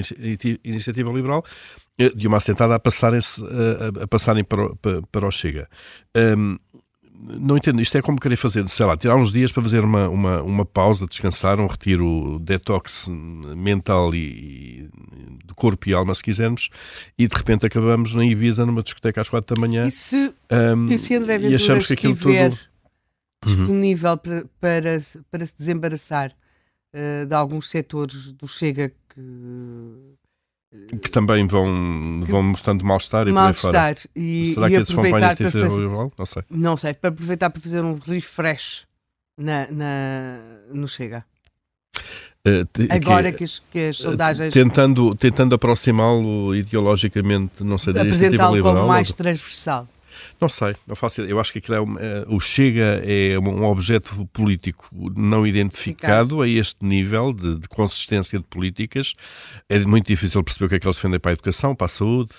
iniciativa 0.65 1.13
liberal 1.13 1.45
eh, 1.99 2.11
de 2.11 2.29
uma 2.29 2.37
assentada 2.37 2.77
a 2.77 2.79
passarem, 2.79 3.19
a, 3.21 4.05
a 4.05 4.07
passarem 4.09 4.45
para, 4.45 4.67
o, 4.67 4.77
para, 4.77 5.03
para 5.03 5.29
o 5.29 5.31
Chega. 5.31 5.69
Um, 6.17 6.57
não 7.21 7.57
entendo, 7.57 7.81
isto 7.81 7.99
é 7.99 8.03
como 8.03 8.21
querer 8.21 8.37
fazer, 8.37 8.69
sei 8.69 8.87
lá, 8.87 8.97
tirar 8.97 9.17
uns 9.17 9.33
dias 9.33 9.51
para 9.51 9.63
fazer 9.63 9.85
uma, 9.85 10.09
uma, 10.09 10.43
uma 10.43 10.65
pausa, 10.65 11.07
descansar, 11.07 11.61
um 11.61 11.67
retiro 11.67 12.39
detox 12.39 13.09
mental 13.11 14.15
e, 14.15 14.19
e 14.19 14.89
de 15.45 15.55
corpo 15.55 15.89
e 15.89 15.95
alma, 15.95 16.15
se 16.15 16.23
quisermos, 16.23 16.71
e 17.19 17.27
de 17.27 17.37
repente 17.37 17.67
acabamos 17.67 18.15
na 18.15 18.25
Ibiza 18.25 18.65
numa 18.65 18.83
discoteca 18.83 19.21
às 19.21 19.29
quatro 19.29 19.55
da 19.55 19.61
manhã. 19.61 19.87
E 19.87 19.91
se, 19.91 20.33
um, 20.51 20.87
e 20.89 20.99
se 20.99 21.13
e 21.13 21.55
achamos 21.55 21.87
que 21.87 21.95
aquilo 21.95 22.17
tudo 22.17 22.31
uhum. 22.31 22.51
disponível 23.45 24.13
uhum. 24.13 24.19
para, 24.19 24.45
para, 24.61 24.99
para 25.31 25.47
se 25.47 25.57
desembaraçar 25.57 26.33
uh, 26.95 27.27
de 27.27 27.35
alguns 27.35 27.69
setores 27.69 28.33
do 28.33 28.47
Chega 28.47 28.93
que 29.15 29.21
que 30.71 31.11
também 31.11 31.47
vão, 31.47 32.23
vão 32.27 32.43
mostrando 32.43 32.85
mal-estar 32.85 33.27
e 33.27 33.33
mal-estar 33.33 33.97
e, 34.15 34.53
Será 34.55 34.67
e 34.69 34.71
que 34.71 34.77
esses 34.77 34.99
a 34.99 35.09
iniciativa 35.09 35.51
fazer, 35.51 35.81
liberal? 35.81 36.13
Não 36.17 36.27
sei. 36.27 36.43
Não 36.51 36.77
sei, 36.77 36.95
para 36.95 37.11
aproveitar 37.11 37.51
para 37.51 37.61
fazer 37.61 37.83
um 37.83 37.95
refresh 37.95 38.87
na, 39.37 39.67
na, 39.71 40.39
no 40.73 40.87
Chega. 40.87 41.25
Uh, 42.47 42.67
Agora 42.91 43.33
que, 43.33 43.39
que, 43.39 43.45
as, 43.45 43.63
que 43.71 43.79
as 43.89 43.97
sondagens. 43.97 44.53
Tentando, 44.53 45.15
tentando 45.15 45.55
aproximá-lo 45.55 46.55
ideologicamente, 46.55 47.65
não 47.65 47.79
sei, 47.79 47.93
da 47.93 48.03
iniciativa 48.03 48.49
liberal. 48.49 48.75
como 48.75 48.89
mais 48.89 49.13
transversal. 49.13 49.89
Não 50.41 50.49
sei, 50.49 50.77
não 50.87 50.95
faço 50.95 51.21
ideia. 51.21 51.33
Eu 51.33 51.41
acho 51.41 51.53
que 51.53 51.59
aquilo 51.59 51.77
é 51.77 51.81
um, 51.81 51.99
é, 51.99 52.25
o 52.29 52.39
Chega 52.39 53.03
é 53.05 53.39
um 53.39 53.65
objeto 53.65 54.25
político 54.33 54.89
não 55.17 55.47
identificado 55.47 56.41
a 56.43 56.49
este 56.49 56.85
nível 56.85 57.33
de, 57.33 57.57
de, 57.57 57.69
consistência 57.69 58.39
de 58.39 58.45
políticas. 58.45 59.15
É 59.69 59.79
muito 59.81 60.07
difícil 60.07 60.43
perceber 60.45 60.67
o 60.67 60.69
que 60.69 60.75
é 60.77 60.79
que 60.79 60.87
eles 60.87 60.97
defendem 60.97 61.19
para 61.19 61.33
a 61.33 61.35
educação, 61.35 61.75
para 61.75 61.87
a 61.87 61.89
saúde, 61.89 62.33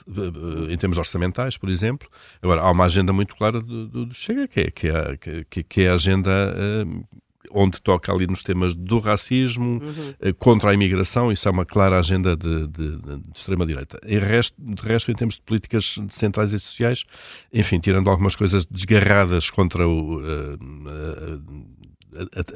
em 0.69 0.77
termos 0.77 0.97
orçamentais, 0.97 1.57
por 1.57 1.69
exemplo. 1.69 2.09
Agora, 2.41 2.61
há 2.61 2.71
uma 2.71 2.85
agenda 2.85 3.11
muito 3.11 3.35
clara 3.35 3.59
do, 3.59 3.87
do, 3.87 4.13
Chega, 4.13 4.47
que 4.47 4.61
é, 4.61 4.71
que 4.71 4.87
é, 4.87 5.63
que 5.63 5.81
é 5.81 5.89
a 5.89 5.93
agenda 5.93 6.55
uh, 6.55 7.19
onde 7.51 7.81
toca 7.81 8.11
ali 8.11 8.27
nos 8.27 8.43
temas 8.43 8.75
do 8.75 8.99
racismo, 8.99 9.81
uhum. 9.81 10.33
Contra 10.37 10.71
a 10.71 10.73
imigração, 10.73 11.31
isso 11.31 11.47
é 11.47 11.51
uma 11.51 11.65
clara 11.65 11.97
agenda 11.97 12.35
de, 12.35 12.67
de, 12.67 12.97
de 12.97 13.21
extrema-direita. 13.35 13.99
De 14.05 14.19
resto, 14.19 14.55
de 14.57 14.81
resto, 14.81 15.11
em 15.11 15.15
termos 15.15 15.35
de 15.35 15.41
políticas 15.41 15.99
centrais 16.09 16.53
e 16.53 16.59
sociais, 16.59 17.03
enfim, 17.53 17.79
tirando 17.79 18.09
algumas 18.09 18.35
coisas 18.35 18.65
desgarradas 18.65 19.49
contra 19.49 19.87
o. 19.87 20.17
Uh, 20.17 20.53
uh, 20.53 21.69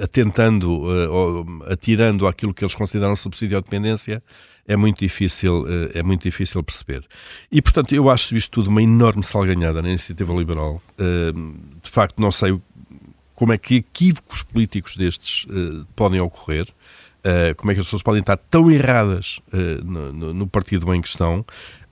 atentando, 0.02 0.82
uh, 0.82 1.72
atirando 1.72 2.26
aquilo 2.26 2.54
que 2.54 2.64
eles 2.64 2.74
consideram 2.74 3.16
subsídio 3.16 3.58
à 3.58 3.62
dependência, 3.62 4.24
é 4.68 4.76
muito 4.76 5.00
difícil, 5.00 5.66
é 5.94 6.02
muito 6.02 6.24
difícil 6.24 6.64
perceber. 6.64 7.06
E, 7.52 7.62
portanto, 7.62 7.94
eu 7.94 8.10
acho 8.10 8.36
isto 8.36 8.50
tudo 8.50 8.70
uma 8.70 8.82
enorme 8.82 9.22
salganhada 9.22 9.82
na 9.82 9.90
iniciativa 9.90 10.34
liberal. 10.34 10.82
De 11.84 11.90
facto, 11.90 12.22
não 12.22 12.32
sei 12.32 12.58
como 13.36 13.54
é 13.54 13.58
que 13.58 13.75
equívocos 13.75 14.44
políticos 14.44 14.96
destes 14.96 15.46
podem 15.96 16.20
ocorrer. 16.22 16.68
como 17.58 17.72
é 17.72 17.74
que 17.74 17.80
as 17.80 17.88
pessoas 17.88 18.04
podem 18.04 18.20
estar 18.20 18.38
tão 18.38 18.70
erradas 18.70 19.40
no, 19.84 20.13
no, 20.13 20.34
no 20.34 20.48
partido 20.48 20.94
em 20.94 21.02
questão, 21.02 21.46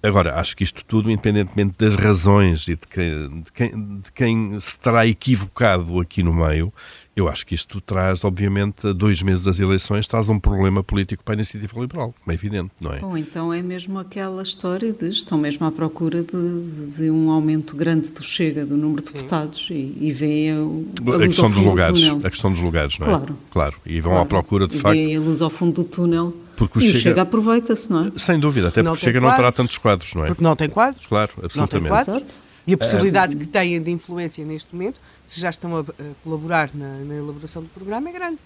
Agora, 0.03 0.39
acho 0.39 0.57
que 0.57 0.63
isto 0.63 0.83
tudo, 0.85 1.11
independentemente 1.11 1.75
das 1.77 1.95
razões 1.95 2.67
e 2.67 2.75
de 2.75 2.87
quem, 2.87 3.41
de 3.41 3.51
quem, 3.51 3.69
de 3.69 4.11
quem 4.13 4.59
se 4.59 4.77
terá 4.79 5.05
equivocado 5.05 5.99
aqui 5.99 6.23
no 6.23 6.33
meio, 6.33 6.73
eu 7.15 7.27
acho 7.29 7.45
que 7.45 7.53
isto 7.53 7.79
traz, 7.81 8.23
obviamente, 8.23 8.87
a 8.87 8.93
dois 8.93 9.21
meses 9.21 9.43
das 9.43 9.59
eleições, 9.59 10.07
traz 10.07 10.29
um 10.29 10.39
problema 10.39 10.81
político 10.81 11.23
para 11.23 11.33
a 11.33 11.35
iniciativa 11.35 11.79
liberal, 11.79 12.15
como 12.19 12.31
é 12.31 12.33
evidente, 12.33 12.71
não 12.79 12.93
é? 12.93 12.99
Ou 13.03 13.17
então 13.17 13.53
é 13.53 13.61
mesmo 13.61 13.99
aquela 13.99 14.41
história 14.41 14.91
de 14.91 15.09
estão 15.09 15.37
mesmo 15.37 15.65
à 15.67 15.71
procura 15.71 16.23
de, 16.23 16.31
de, 16.31 16.87
de 16.97 17.11
um 17.11 17.29
aumento 17.29 17.75
grande 17.75 18.11
do 18.11 18.23
Chega, 18.23 18.65
do 18.65 18.77
número 18.77 19.03
de 19.03 19.11
deputados, 19.11 19.67
e, 19.69 19.95
e 19.99 20.11
veem 20.11 20.51
a, 20.51 20.55
a, 20.55 21.15
a 21.15 21.27
questão 21.27 21.51
dos 21.51 21.63
lugares, 21.63 22.01
do 22.01 22.27
A 22.27 22.29
questão 22.29 22.51
dos 22.51 22.61
lugares, 22.61 22.97
não 22.97 23.07
é? 23.07 23.09
Claro. 23.09 23.37
Claro, 23.51 23.75
e 23.85 24.01
vão 24.01 24.13
claro. 24.13 24.25
à 24.25 24.27
procura, 24.27 24.67
de 24.67 24.77
e 24.77 24.79
facto... 24.79 24.95
E 24.95 25.15
a 25.15 25.19
luz 25.19 25.41
ao 25.41 25.49
fundo 25.49 25.83
do 25.83 25.83
túnel. 25.83 26.33
Porque 26.55 26.79
o 26.79 26.81
e 26.81 26.87
Chega, 26.87 26.99
Chega 26.99 27.21
aproveita-se, 27.23 27.91
não 27.91 28.07
é? 28.07 28.11
Sem 28.17 28.39
dúvida, 28.39 28.67
até 28.67 28.83
porque 28.83 28.97
o 28.97 28.99
Chega 28.99 29.19
quadros, 29.19 29.29
não 29.29 29.35
terá 29.35 29.51
tantos 29.51 29.77
quadros, 29.77 30.13
não 30.13 30.25
é? 30.25 30.27
Porque 30.27 30.43
não 30.43 30.55
tem 30.55 30.69
quadros. 30.69 31.05
Claro, 31.05 31.31
absolutamente. 31.43 31.89
Não 31.89 32.05
tem 32.05 32.05
quadros. 32.05 32.41
E 32.65 32.73
a 32.73 32.77
possibilidade 32.77 33.35
é. 33.35 33.39
que 33.39 33.47
têm 33.47 33.81
de 33.81 33.91
influência 33.91 34.45
neste 34.45 34.73
momento, 34.73 34.99
se 35.25 35.39
já 35.39 35.49
estão 35.49 35.79
a, 35.79 35.85
colaborar 36.23 36.69
na, 36.73 36.99
na, 36.99 37.15
elaboração 37.15 37.61
do 37.61 37.69
programa, 37.69 38.09
é 38.09 38.13
grande. 38.13 38.37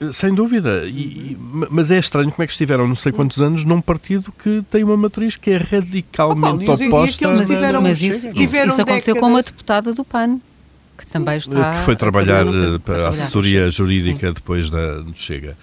Eh, 0.00 0.12
sem 0.12 0.34
dúvida, 0.34 0.84
e, 0.86 1.36
mas 1.70 1.90
é 1.90 1.98
estranho 1.98 2.30
como 2.30 2.42
é 2.42 2.46
que 2.46 2.52
estiveram 2.52 2.86
não 2.86 2.94
sei 2.94 3.12
quantos 3.12 3.40
anos 3.40 3.64
num 3.64 3.80
partido 3.80 4.32
que 4.32 4.62
tem 4.70 4.84
uma 4.84 4.96
matriz 4.96 5.36
que 5.36 5.50
é 5.50 5.56
radicalmente 5.56 6.66
oh, 6.68 6.72
oposta. 6.72 7.28
Mas, 7.28 7.40
tiveram, 7.40 7.80
mas 7.80 8.02
isso, 8.02 8.28
isso, 8.28 8.56
isso 8.56 8.82
aconteceu 8.82 9.16
com 9.16 9.26
uma 9.26 9.42
deputada 9.42 9.94
do 9.94 10.04
PAN, 10.04 10.38
que 10.98 11.10
também 11.10 11.38
está. 11.38 11.78
Que 11.78 11.84
foi 11.84 11.96
trabalhar 11.96 12.46
eh, 12.46 12.78
para 12.84 13.06
a 13.06 13.08
assessoria 13.08 13.70
jurídica 13.70 14.28
Sim. 14.28 14.34
depois 14.34 14.68
da, 14.68 15.00
do 15.00 15.14
Chega. 15.14 15.56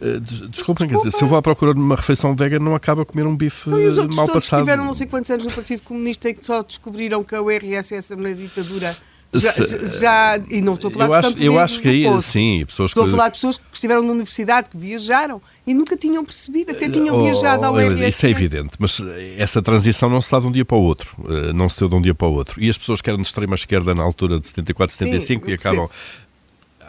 Uh, 0.00 0.20
desculpem, 0.48 0.88
quer 0.88 0.96
dizer, 0.96 1.12
se 1.12 1.22
eu 1.22 1.28
vou 1.28 1.38
à 1.38 1.42
procura 1.42 1.72
de 1.72 1.80
uma 1.80 1.96
refeição 1.96 2.34
vegan, 2.34 2.58
não 2.58 2.74
acaba 2.74 3.02
a 3.02 3.04
comer 3.04 3.26
um 3.26 3.36
bife 3.36 3.68
então, 3.68 3.80
e 3.80 3.86
os 3.86 3.96
outros 3.96 4.16
mal 4.16 4.26
todos 4.26 4.44
passado. 4.44 4.60
tiveram 4.60 4.84
não 4.84 4.94
sei 4.94 5.06
quantos 5.06 5.30
anos 5.30 5.44
no 5.44 5.52
Partido 5.52 5.82
Comunista 5.82 6.28
e 6.28 6.34
que 6.34 6.44
só 6.44 6.62
descobriram 6.62 7.22
que 7.22 7.34
a 7.34 7.40
URSS, 7.40 7.94
a 7.94 7.98
Assembleia 7.98 8.34
Ditadura, 8.34 8.96
já, 9.34 9.52
já, 10.00 10.40
e 10.48 10.60
não 10.60 10.74
estou 10.74 10.90
a 10.90 10.92
falar 10.92 11.06
eu 11.06 11.20
de 11.20 11.26
acho, 11.26 11.42
eu 11.42 11.58
acho 11.58 11.80
que 11.80 11.88
aí, 11.88 12.20
sim, 12.20 12.64
pessoas 12.66 12.90
estou 12.90 13.04
que... 13.04 13.08
a 13.08 13.12
falar 13.12 13.28
de 13.28 13.34
pessoas 13.34 13.58
que 13.58 13.64
estiveram 13.72 14.02
na 14.02 14.12
universidade, 14.12 14.70
que 14.70 14.76
viajaram 14.76 15.42
e 15.66 15.74
nunca 15.74 15.96
tinham 15.96 16.24
percebido, 16.24 16.70
até 16.70 16.88
tinham 16.88 17.18
oh, 17.18 17.24
viajado 17.24 17.64
ao 17.64 17.74
URSS. 17.74 18.08
Isso 18.08 18.26
é 18.26 18.30
evidente, 18.30 18.72
mas 18.78 19.02
essa 19.36 19.60
transição 19.60 20.08
não 20.08 20.20
se 20.20 20.30
dá 20.30 20.38
de 20.38 20.46
um 20.46 20.52
dia 20.52 20.64
para 20.64 20.76
o 20.76 20.82
outro, 20.82 21.16
eh, 21.28 21.52
não 21.52 21.68
se 21.68 21.80
deu 21.80 21.88
de 21.88 21.96
um 21.96 22.00
dia 22.00 22.14
para 22.14 22.28
o 22.28 22.32
outro. 22.32 22.62
E 22.62 22.70
as 22.70 22.78
pessoas 22.78 23.00
que 23.00 23.10
eram 23.10 23.20
de 23.20 23.26
extrema 23.26 23.54
esquerda 23.54 23.94
na 23.94 24.02
altura 24.02 24.38
de 24.38 24.46
74, 24.46 24.94
75 24.94 25.44
sim, 25.44 25.50
e 25.50 25.54
acabam... 25.54 25.88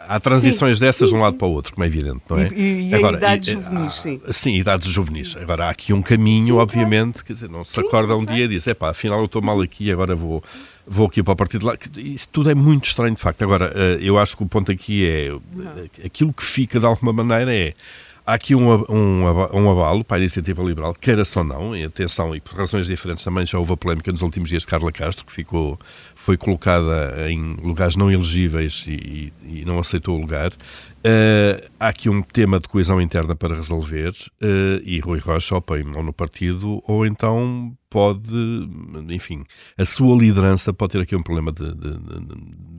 Sim 0.06 0.08
há 0.08 0.20
transições 0.20 0.78
sim, 0.78 0.84
dessas 0.84 1.08
sim, 1.08 1.14
de 1.14 1.20
um 1.20 1.24
lado 1.24 1.32
sim. 1.32 1.38
para 1.38 1.48
o 1.48 1.50
outro, 1.50 1.74
como 1.74 1.84
é 1.84 1.86
evidente, 1.86 2.22
não 2.28 2.38
é? 2.38 2.48
E, 2.48 2.90
e 2.90 2.94
Agora, 2.94 3.16
idades 3.16 3.48
juvenis, 3.48 4.00
sim. 4.00 4.20
Sim, 4.30 4.54
idades 4.54 4.88
juvenis. 4.88 5.36
Agora, 5.36 5.66
há 5.66 5.70
aqui 5.70 5.92
um 5.92 6.02
caminho, 6.02 6.56
obviamente, 6.56 7.24
quer 7.24 7.32
dizer, 7.32 7.48
não 7.50 7.64
se 7.64 7.78
acorda 7.80 8.16
um 8.16 8.24
dia 8.24 8.44
e 8.44 8.48
diz, 8.48 8.66
é 8.66 8.74
pá, 8.74 8.90
afinal 8.90 9.18
eu 9.18 9.26
estou 9.26 9.42
mal 9.42 9.60
aqui, 9.60 9.90
agora 9.90 10.14
vou, 10.14 10.42
vou 10.86 11.06
aqui 11.06 11.22
para 11.22 11.32
o 11.32 11.36
partido 11.36 11.66
lá. 11.66 11.76
Isso 11.96 12.28
tudo 12.30 12.50
é 12.50 12.54
muito 12.54 12.84
estranho, 12.84 13.14
de 13.14 13.20
facto. 13.20 13.42
Agora, 13.42 13.72
eh, 13.74 13.98
eu 14.00 14.18
acho 14.18 14.36
que 14.36 14.42
o 14.42 14.46
ponto 14.46 14.70
aqui 14.70 15.06
é, 15.06 15.36
aquilo 16.04 16.32
que 16.32 16.44
fica 16.44 16.78
de 16.78 16.86
alguma 16.86 17.12
maneira 17.12 17.54
é, 17.54 17.74
há 18.26 18.34
aqui 18.34 18.54
um, 18.54 18.84
um, 18.88 19.22
um 19.52 19.70
abalo 19.70 20.04
para 20.04 20.16
a 20.16 20.20
iniciativa 20.20 20.62
liberal, 20.62 20.94
queira-se 20.94 21.38
ou 21.38 21.44
não, 21.44 21.76
e 21.76 21.84
atenção, 21.84 22.34
e 22.34 22.40
por 22.40 22.54
razões 22.58 22.86
diferentes 22.86 23.22
também 23.22 23.46
já 23.46 23.58
houve 23.58 23.72
a 23.72 23.76
polémica 23.76 24.10
nos 24.10 24.22
últimos 24.22 24.48
dias 24.48 24.62
de 24.62 24.68
Carla 24.68 24.90
Castro, 24.90 25.24
que 25.24 25.32
ficou, 25.32 25.78
foi 26.26 26.36
colocada 26.36 27.30
em 27.30 27.54
lugares 27.62 27.94
não 27.94 28.10
elegíveis 28.10 28.84
e, 28.88 29.32
e 29.44 29.64
não 29.64 29.78
aceitou 29.78 30.16
o 30.16 30.20
lugar. 30.20 30.50
Uh, 31.06 31.62
há 31.78 31.86
aqui 31.86 32.08
um 32.08 32.20
tema 32.20 32.58
de 32.58 32.66
coesão 32.66 33.00
interna 33.00 33.36
para 33.36 33.54
resolver 33.54 34.10
uh, 34.42 34.82
e 34.82 34.98
Rui 34.98 35.20
Rocha 35.20 35.54
ou 35.54 35.62
põe 35.62 35.84
mão 35.84 36.02
no 36.02 36.12
partido 36.12 36.82
ou 36.84 37.06
então 37.06 37.76
pode, 37.88 38.34
enfim, 39.08 39.44
a 39.78 39.84
sua 39.84 40.16
liderança 40.18 40.72
pode 40.72 40.92
ter 40.92 41.00
aqui 41.00 41.14
um 41.14 41.22
problema 41.22 41.52
de, 41.52 41.72
de, 41.74 41.98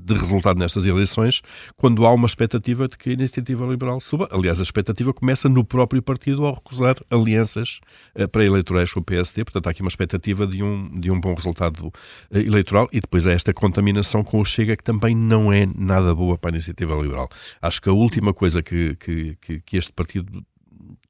de, 0.04 0.14
resultado 0.14 0.60
nestas 0.60 0.86
eleições 0.86 1.42
quando 1.76 2.06
há 2.06 2.14
uma 2.14 2.28
expectativa 2.28 2.88
de 2.88 2.98
que 2.98 3.10
a 3.12 3.14
iniciativa 3.14 3.66
liberal 3.66 4.00
suba. 4.02 4.28
Aliás, 4.30 4.60
a 4.60 4.64
expectativa 4.64 5.14
começa 5.14 5.48
no 5.48 5.64
próprio 5.64 6.02
partido 6.02 6.46
ao 6.46 6.54
recusar 6.54 6.98
alianças 7.10 7.80
uh, 8.16 8.28
para 8.28 8.46
eleitorais 8.46 8.92
com 8.92 9.00
o 9.00 9.04
PSD, 9.04 9.46
portanto 9.46 9.68
há 9.68 9.70
aqui 9.72 9.82
uma 9.82 9.90
expectativa 9.90 10.46
de 10.46 10.62
um, 10.62 11.00
de 11.00 11.10
um 11.10 11.20
bom 11.20 11.34
resultado 11.34 11.92
eleitoral 12.30 12.90
e 12.92 13.00
depois 13.00 13.26
há 13.26 13.32
esta 13.32 13.54
contaminação 13.54 14.24
com 14.24 14.40
o 14.40 14.46
Chega 14.46 14.76
que 14.76 14.84
também 14.84 15.16
não 15.16 15.52
é 15.52 15.66
nada 15.76 16.14
boa 16.14 16.38
para 16.38 16.52
a 16.52 16.54
iniciativa 16.56 16.94
liberal. 16.96 17.30
Acho 17.62 17.82
que 17.82 17.90
a 17.90 17.94
última 17.94 18.17
última 18.18 18.34
coisa 18.34 18.62
que, 18.62 18.96
que, 18.96 19.38
que, 19.40 19.60
que 19.62 19.78
este 19.78 19.92
partido 19.92 20.44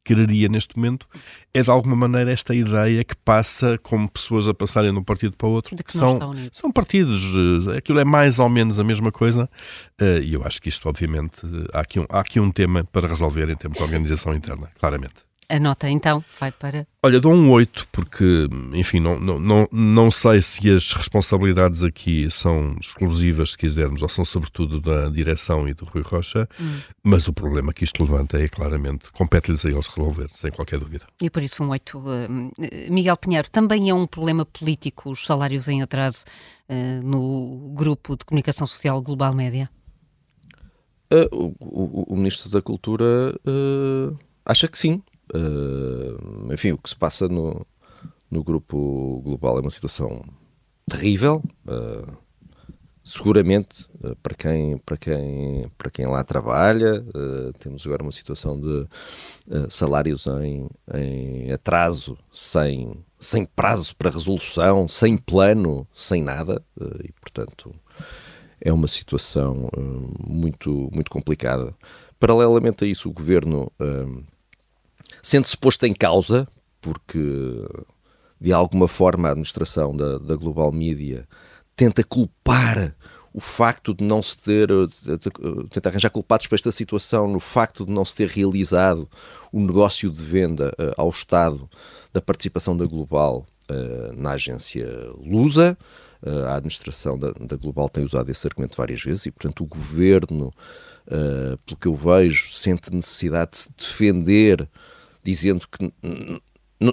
quereria 0.03 0.47
neste 0.47 0.75
momento 0.77 1.07
é 1.53 1.61
de 1.61 1.69
alguma 1.69 1.95
maneira 1.95 2.31
esta 2.31 2.55
ideia 2.55 3.03
que 3.03 3.15
passa 3.15 3.77
como 3.79 4.09
pessoas 4.09 4.47
a 4.47 4.53
passarem 4.53 4.91
de 4.91 4.97
um 4.97 5.03
partido 5.03 5.35
para 5.35 5.47
o 5.47 5.51
outro 5.51 5.75
que, 5.75 5.83
que 5.83 5.97
são, 5.97 6.17
são 6.53 6.71
partidos, 6.71 7.23
eh, 7.67 7.77
aquilo 7.77 7.99
é 7.99 8.05
mais 8.05 8.39
ou 8.39 8.47
menos 8.47 8.79
a 8.79 8.83
mesma 8.85 9.11
coisa 9.11 9.49
eh, 9.99 10.19
e 10.19 10.33
eu 10.33 10.43
acho 10.45 10.61
que 10.61 10.69
isto 10.69 10.87
obviamente 10.87 11.41
há 11.73 11.81
aqui, 11.81 11.99
um, 11.99 12.05
há 12.09 12.19
aqui 12.21 12.39
um 12.39 12.51
tema 12.51 12.85
para 12.85 13.07
resolver 13.07 13.49
em 13.49 13.55
termos 13.55 13.77
de 13.77 13.83
organização 13.83 14.33
interna, 14.33 14.71
claramente. 14.79 15.26
A 15.49 15.61
nota 15.61 15.89
então 15.89 16.21
vai 16.37 16.51
para. 16.51 16.85
Olha, 17.01 17.21
dou 17.21 17.33
um 17.33 17.49
8, 17.51 17.87
porque, 17.89 18.49
enfim, 18.73 18.99
não, 18.99 19.17
não, 19.17 19.39
não, 19.39 19.69
não 19.71 20.11
sei 20.11 20.41
se 20.41 20.69
as 20.69 20.91
responsabilidades 20.91 21.85
aqui 21.85 22.29
são 22.29 22.75
exclusivas, 22.81 23.51
se 23.51 23.57
quisermos, 23.57 24.01
ou 24.01 24.09
são 24.09 24.25
sobretudo 24.25 24.81
da 24.81 25.07
direção 25.07 25.65
e 25.65 25.73
do 25.73 25.85
Rui 25.85 26.01
Rocha, 26.01 26.49
hum. 26.59 26.79
mas 27.01 27.29
o 27.29 27.33
problema 27.33 27.71
que 27.71 27.85
isto 27.85 28.03
levanta 28.03 28.37
é 28.37 28.49
claramente, 28.49 29.09
compete-lhes 29.13 29.65
a 29.65 29.69
eles 29.69 29.87
resolver, 29.87 30.29
sem 30.33 30.51
qualquer 30.51 30.79
dúvida. 30.79 31.05
E 31.21 31.29
por 31.29 31.41
isso 31.41 31.63
um 31.63 31.69
8. 31.69 32.03
Eh, 32.59 32.89
Miguel 32.89 33.15
Pinheiro, 33.15 33.49
também 33.49 33.89
é 33.89 33.93
um 33.93 34.05
problema 34.05 34.45
político 34.45 35.11
os 35.11 35.25
salários 35.25 35.69
em 35.69 35.81
atraso 35.81 36.25
uh, 36.67 37.01
no 37.07 37.73
grupo 37.73 38.17
de 38.17 38.25
comunicação 38.25 38.67
social 38.67 39.01
Global 39.01 39.33
Média? 39.33 39.69
Uh, 41.09 41.33
o, 41.33 41.55
o, 41.61 42.13
o, 42.13 42.17
Ministro 42.17 42.49
da 42.49 42.61
Cultura 42.61 43.05
acha 44.45 44.67
que 44.67 44.77
sim 44.77 45.01
Uh, 45.33 46.53
enfim, 46.53 46.71
o 46.71 46.77
que 46.77 46.89
se 46.89 46.95
passa 46.95 47.27
no, 47.27 47.65
no 48.31 48.43
grupo 48.43 49.21
global 49.23 49.57
é 49.57 49.61
uma 49.61 49.69
situação 49.69 50.23
terrível. 50.89 51.43
Uh, 51.67 52.17
seguramente 53.03 53.85
uh, 54.03 54.15
para 54.17 54.35
quem 54.35 54.77
para 54.79 54.97
quem 54.97 55.71
para 55.77 55.89
quem 55.89 56.07
lá 56.07 56.23
trabalha 56.25 57.05
temos 57.57 57.85
agora 57.85 58.03
uma 58.03 58.11
situação 58.11 58.59
de 58.59 58.85
salários 59.69 60.27
em, 60.27 60.69
em 60.93 61.51
atraso 61.53 62.17
sem 62.29 63.01
sem 63.17 63.45
prazo 63.45 63.95
para 63.95 64.09
resolução 64.09 64.89
sem 64.89 65.15
plano 65.15 65.87
sem 65.93 66.21
nada 66.21 66.61
e 67.01 67.09
portanto 67.21 67.73
é 68.59 68.73
uma 68.73 68.89
situação 68.89 69.69
muito 70.19 70.89
muito 70.93 71.09
complicada 71.09 71.73
paralelamente 72.19 72.83
a 72.83 72.87
isso 72.87 73.07
o 73.07 73.13
governo 73.13 73.71
sente-se 75.21 75.57
posto 75.57 75.85
em 75.85 75.93
causa, 75.93 76.47
porque 76.81 77.19
de 78.39 78.53
alguma 78.53 78.87
forma 78.87 79.27
a 79.27 79.31
administração 79.31 79.95
da, 79.95 80.17
da 80.17 80.35
Global 80.35 80.71
Media 80.71 81.27
tenta 81.75 82.03
culpar 82.03 82.95
o 83.37 83.39
facto 83.39 83.93
de 83.93 84.03
não 84.03 84.19
se 84.19 84.35
ter, 84.35 84.67
tenta 85.69 85.89
arranjar 85.89 86.09
culpados 86.09 86.47
para 86.47 86.55
esta 86.55 86.71
situação 86.71 87.27
no 87.27 87.39
facto 87.39 87.85
de 87.85 87.91
não 87.91 88.03
se 88.03 88.15
ter 88.15 88.27
realizado 88.27 89.07
o 89.51 89.59
negócio 89.59 90.09
de 90.09 90.23
venda 90.23 90.69
uh, 90.69 90.93
ao 90.97 91.11
Estado 91.11 91.69
da 92.11 92.19
participação 92.19 92.75
da 92.75 92.85
Global 92.85 93.45
uh, 93.69 94.13
na 94.19 94.31
agência 94.31 94.87
Lusa. 95.23 95.77
Uh, 96.23 96.45
a 96.47 96.55
administração 96.55 97.15
da, 97.15 97.31
da, 97.31 97.55
Global 97.55 97.87
tem 97.89 98.03
usado 98.03 98.27
esse 98.31 98.47
argumento 98.47 98.75
várias 98.75 99.03
vezes 99.03 99.27
e, 99.27 99.31
portanto, 99.31 99.63
o 99.63 99.67
governo, 99.67 100.51
pelo 101.63 101.79
que 101.79 101.87
eu 101.87 101.93
vejo, 101.93 102.51
sente 102.51 102.91
necessidade 102.91 103.51
de 103.51 103.57
se 103.59 103.71
defender 103.77 104.67
dizendo 105.27 105.67
que 105.67 105.91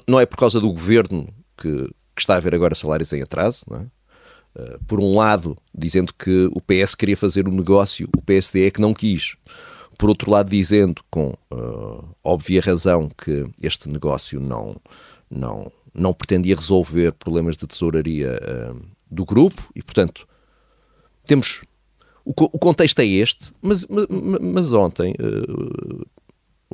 não 0.08 0.18
é 0.18 0.26
por 0.26 0.36
causa 0.36 0.60
do 0.60 0.72
governo 0.72 1.28
que, 1.56 1.86
que, 2.16 2.20
está 2.20 2.34
a 2.34 2.38
haver 2.38 2.52
agora 2.52 2.74
salários 2.74 3.12
em 3.12 3.22
atraso, 3.22 3.64
é? 3.70 4.60
uh, 4.60 4.84
por 4.88 4.98
um 4.98 5.14
lado, 5.14 5.56
dizendo 5.72 6.12
que 6.12 6.50
o 6.52 6.60
PS 6.60 6.96
queria 6.96 7.16
fazer 7.16 7.48
um 7.48 7.54
negócio, 7.54 8.08
o 8.16 8.20
PSD 8.20 8.66
é 8.66 8.70
que 8.72 8.80
não 8.80 8.92
quis. 8.92 9.36
Por 9.96 10.08
outro 10.08 10.32
lado, 10.32 10.50
dizendo 10.50 11.00
com 11.08 11.34
uh, 11.52 12.04
óbvia 12.24 12.60
razão 12.60 13.08
que 13.16 13.46
este 13.62 13.88
negócio 13.88 14.40
não, 14.40 14.74
não, 15.30 15.70
não 15.94 16.12
pretendia 16.12 16.56
resolver 16.56 17.12
problemas 17.12 17.56
de 17.56 17.68
tesouraria 17.68 18.32
uh, 18.32 18.80
do 19.08 19.24
grupo 19.24 19.62
e, 19.76 19.82
portanto, 19.82 20.26
temos 21.24 21.62
o, 22.24 22.30
o, 22.30 22.58
contexto 22.58 22.98
é 22.98 23.06
este, 23.06 23.52
mas, 23.62 23.86
mas, 23.86 24.06
mas 24.40 24.72
ontem 24.72 25.14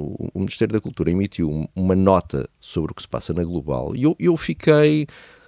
o, 0.00 0.38
Ministério 0.38 0.72
da 0.72 0.80
Cultura 0.80 1.10
emitiu 1.10 1.68
uma 1.74 1.94
nota 1.94 2.48
sobre 2.58 2.92
o 2.92 2.94
que 2.94 3.02
se 3.02 3.08
passa 3.08 3.32
na 3.32 3.44
Global 3.44 3.94
e 3.94 4.02
eu, 4.02 4.16
eu 4.18 4.36
fiquei 4.36 5.06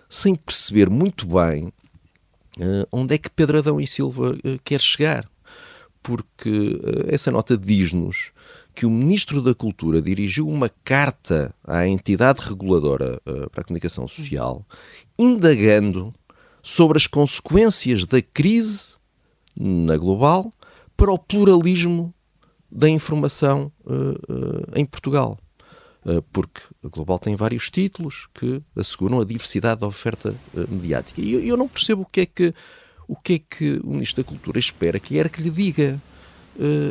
sem 0.08 0.34
perceber 0.34 0.90
muito 0.90 1.26
bem 1.26 1.66
uh, 2.58 2.86
onde 2.92 3.14
é 3.14 3.18
que 3.18 3.30
Pedro 3.30 3.58
Adão 3.58 3.80
e 3.80 3.86
Silva 3.86 4.32
uh, 4.32 4.60
quer 4.62 4.80
chegar. 4.80 5.28
Porque 6.02 6.80
essa 7.06 7.30
nota 7.30 7.56
diz-nos 7.56 8.32
que 8.74 8.84
o 8.84 8.90
Ministro 8.90 9.40
da 9.40 9.54
Cultura 9.54 10.02
dirigiu 10.02 10.48
uma 10.48 10.68
carta 10.82 11.54
à 11.62 11.86
entidade 11.86 12.40
reguladora 12.40 13.20
para 13.52 13.60
a 13.60 13.64
comunicação 13.64 14.08
social, 14.08 14.66
indagando 15.16 16.12
sobre 16.60 16.98
as 16.98 17.06
consequências 17.06 18.04
da 18.04 18.20
crise 18.20 18.94
na 19.56 19.96
global 19.96 20.52
para 20.96 21.12
o 21.12 21.18
pluralismo 21.18 22.12
da 22.72 22.88
informação 22.88 23.70
uh, 23.84 23.92
uh, 23.92 24.72
em 24.74 24.84
Portugal. 24.84 25.38
Uh, 26.04 26.22
porque 26.32 26.60
a 26.84 26.88
Global 26.88 27.18
tem 27.18 27.36
vários 27.36 27.70
títulos 27.70 28.26
que 28.34 28.60
asseguram 28.76 29.20
a 29.20 29.24
diversidade 29.24 29.80
da 29.80 29.86
oferta 29.86 30.34
mediática. 30.68 31.20
E 31.20 31.46
eu, 31.46 31.56
não 31.56 31.68
percebo 31.68 32.02
o 32.02 32.06
que 32.06 32.22
é 32.22 32.26
que 32.26 32.54
o 33.06 33.14
que 33.14 33.34
é 33.34 33.38
que 33.38 33.80
o 33.84 33.90
Ministro 33.90 34.22
da 34.22 34.28
Cultura 34.28 34.58
espera 34.58 34.98
que 34.98 35.18
era 35.18 35.28
que 35.28 35.42
lhe 35.42 35.50
diga 35.50 36.00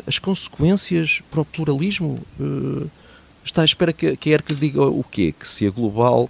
as 0.06 0.20
consequências 0.20 1.22
para 1.32 1.42
o 1.42 1.46
pluralismo. 1.46 2.20
está 3.44 3.64
à 3.64 3.66
espera 3.66 3.92
que, 3.92 4.16
que 4.18 4.32
era 4.32 4.44
que 4.44 4.54
lhe 4.54 4.60
diga 4.60 4.84
o 4.84 5.04
quê? 5.04 5.34
Que 5.38 5.48
se 5.48 5.66
a 5.66 5.72
Global 5.72 6.30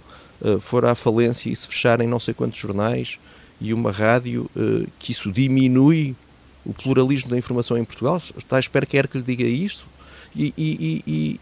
for 0.60 0.86
à 0.86 0.94
falência 0.94 1.50
e 1.50 1.56
se 1.56 1.68
fecharem 1.68 2.08
não 2.08 2.18
sei 2.18 2.32
quantos 2.32 2.58
jornais, 2.58 3.18
e 3.62 3.72
uma 3.72 3.92
rádio 3.92 4.50
uh, 4.56 4.86
que 4.98 5.12
isso 5.12 5.30
diminui 5.30 6.16
o 6.64 6.72
pluralismo 6.72 7.30
da 7.30 7.38
informação 7.38 7.76
em 7.76 7.84
Portugal? 7.84 8.20
Está 8.36 8.56
à 8.56 8.60
espera 8.60 8.86
que 8.86 9.02
que 9.02 9.18
lhe 9.18 9.24
diga 9.24 9.44
isto? 9.44 9.86
E, 10.34 10.52
e, 10.56 11.40